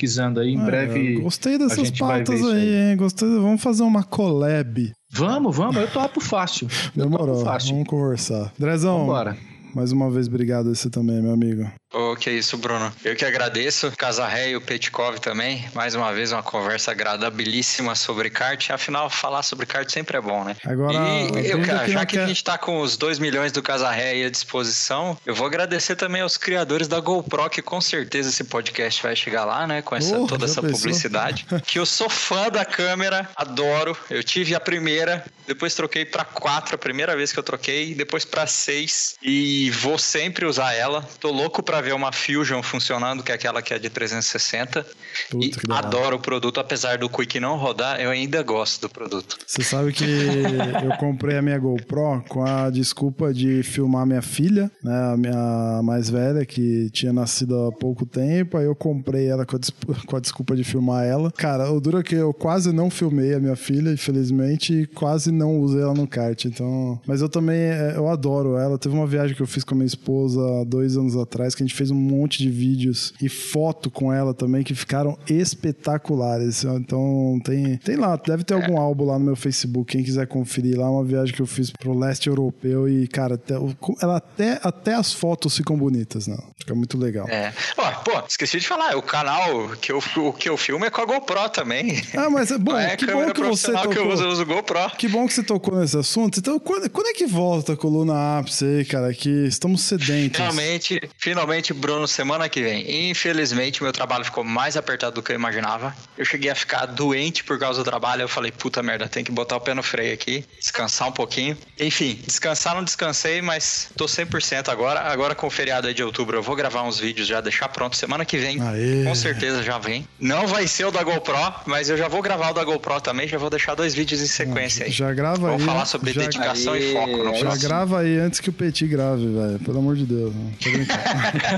[0.41, 0.49] aí.
[0.53, 1.19] Em Ah, breve.
[1.21, 2.91] Gostei dessas pautas aí, aí.
[2.91, 2.97] hein?
[2.97, 3.27] Gostei.
[3.27, 4.91] Vamos fazer uma collab.
[5.11, 6.67] Vamos, vamos, eu topo fácil.
[6.95, 7.35] Demorou.
[7.35, 7.71] topo fácil.
[7.73, 8.53] Vamos conversar.
[8.57, 9.37] Drezão, Vambora.
[9.75, 11.69] mais uma vez, obrigado a você também, meu amigo.
[11.93, 12.91] Ô, que isso, Bruno.
[13.03, 13.91] Eu que agradeço.
[13.97, 15.67] Casarré e o Petkov também.
[15.75, 18.69] Mais uma vez, uma conversa agradabilíssima sobre kart.
[18.71, 20.55] Afinal, falar sobre kart sempre é bom, né?
[20.65, 23.51] Agora, e eu, cara, que já que quer- a gente tá com os 2 milhões
[23.51, 27.81] do Casarré aí à disposição, eu vou agradecer também aos criadores da GoPro, que com
[27.81, 29.81] certeza esse podcast vai chegar lá, né?
[29.81, 30.77] Com essa, Oh, toda essa pensou?
[30.79, 31.45] publicidade.
[31.67, 33.97] que eu sou fã da câmera, adoro.
[34.09, 38.23] Eu tive a primeira, depois troquei pra 4, a primeira vez que eu troquei, depois
[38.23, 41.05] pra 6 e vou sempre usar ela.
[41.19, 44.86] Tô louco pra ver uma Fusion funcionando, que é aquela que é de 360.
[45.29, 49.38] Puta, e adoro o produto, apesar do Quick não rodar, eu ainda gosto do produto.
[49.45, 50.05] Você sabe que
[50.84, 55.13] eu comprei a minha GoPro com a desculpa de filmar minha filha, né?
[55.13, 58.57] A minha mais velha, que tinha nascido há pouco tempo.
[58.57, 61.32] Aí eu comprei ela com a, com a desculpa de filmar ela.
[61.32, 65.32] Cara, o duro é que eu quase não filmei a minha filha, infelizmente, e quase
[65.32, 66.45] não usei ela no kart.
[66.45, 66.99] Então.
[67.05, 68.77] Mas eu também, é, eu adoro ela.
[68.77, 71.65] Teve uma viagem que eu fiz com a minha esposa dois anos atrás, que a
[71.65, 76.63] gente fez um monte de vídeos e foto com ela também, que ficaram espetaculares.
[76.63, 80.78] Então tem, tem lá, deve ter algum álbum lá no meu Facebook, quem quiser conferir
[80.78, 83.55] lá, uma viagem que eu fiz pro leste europeu e, cara, até,
[84.01, 86.38] ela até, até as fotos ficam bonitas, né?
[86.57, 87.28] Fica muito legal.
[87.28, 87.53] É.
[87.78, 91.01] Ó, pô, esqueci de falar, o canal que eu, o que eu filmo é com
[91.01, 92.01] a GoPro também.
[92.15, 93.89] Ah, mas é bom, é que bom que você tocou.
[93.89, 94.91] que eu uso, eu uso GoPro.
[94.97, 96.39] Que bom que você tocou nesse assunto.
[96.39, 99.13] Então, quando, quando é que volta a coluna ápice aí, cara?
[99.13, 100.38] Que estamos sedentos.
[100.38, 103.09] Finalmente, finalmente, Bruno, semana que vem.
[103.12, 105.95] Infelizmente, meu trabalho ficou mais apertado do que eu imaginava.
[106.18, 108.24] Eu cheguei a ficar doente por causa do trabalho.
[108.24, 111.57] Eu falei, puta merda, tem que botar o pé no freio aqui, descansar um pouquinho.
[111.80, 115.01] Enfim, descansar não descansei, mas tô 100% agora.
[115.01, 117.95] Agora com o feriado aí de outubro, eu vou gravar uns vídeos já, deixar pronto.
[117.95, 119.03] Semana que vem, Aê.
[119.03, 120.07] com certeza já vem.
[120.20, 121.36] Não vai ser o da GoPro,
[121.66, 123.28] mas eu já vou gravar o da GoPro também.
[123.28, 124.91] Já vou deixar dois vídeos em sequência aí.
[124.91, 125.66] Já grava Vamos aí.
[125.68, 127.62] falar sobre já, dedicação Aê, e foco já próximo.
[127.62, 129.59] grava aí antes que o Petit grave, velho.
[129.59, 130.34] Pelo amor de Deus.
[130.64, 131.01] Tô brincando.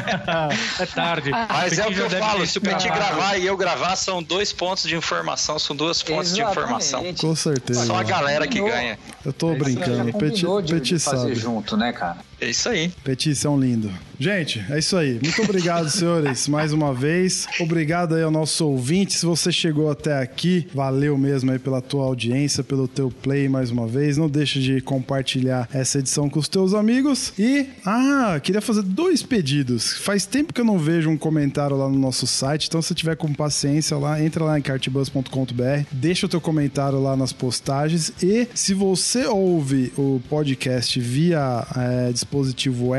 [0.79, 1.31] é tarde.
[1.31, 4.51] Mas é o que eu falo, se o Petit gravar e eu gravar, são dois
[4.51, 6.99] pontos de informação, são duas fontes de informação.
[6.99, 7.21] Exatamente.
[7.21, 7.85] Com certeza.
[7.85, 8.97] Só a galera que ganha.
[9.25, 10.09] Eu tô brincando.
[10.09, 11.35] O Petit, Petit de fazer sabe.
[11.35, 12.17] junto, né, cara?
[12.43, 12.91] É isso aí.
[13.05, 13.89] Petição lindo.
[14.19, 15.17] Gente, é isso aí.
[15.23, 17.47] Muito obrigado, senhores, mais uma vez.
[17.57, 19.13] Obrigado aí ao nosso ouvinte.
[19.13, 23.71] Se você chegou até aqui, valeu mesmo aí pela tua audiência, pelo teu play mais
[23.71, 24.17] uma vez.
[24.17, 27.31] Não deixe de compartilhar essa edição com os teus amigos.
[27.39, 29.93] E, ah, queria fazer dois pedidos.
[29.93, 33.15] Faz tempo que eu não vejo um comentário lá no nosso site, então se tiver
[33.15, 38.47] com paciência lá, entra lá em cartbus.com.br, deixa o teu comentário lá nas postagens e
[38.53, 42.32] se você ouve o podcast via é, dispositivo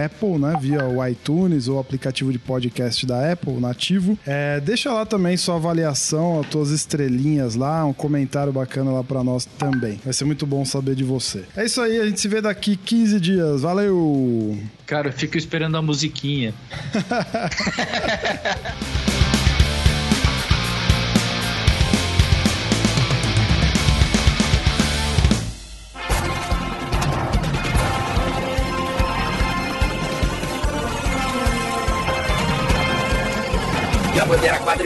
[0.05, 4.19] Apple, né, via o iTunes ou aplicativo de podcast da Apple nativo.
[4.27, 9.25] É, deixa lá também sua avaliação, as tuas estrelinhas lá, um comentário bacana lá para
[9.25, 10.01] nós também.
[10.05, 11.45] Vai ser muito bom saber de você.
[11.57, 13.63] É isso aí, a gente se vê daqui 15 dias.
[13.63, 14.59] Valeu!
[14.87, 16.55] Cara, eu fico esperando a musiquinha.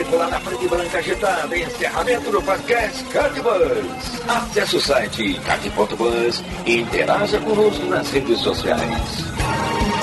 [0.09, 1.57] bandeira quadriculada preta e branca agitada.
[1.57, 4.21] Encerramento do podcast Cardbus.
[4.27, 9.98] Acesse o site card.bus e interaja conosco nas redes sociais.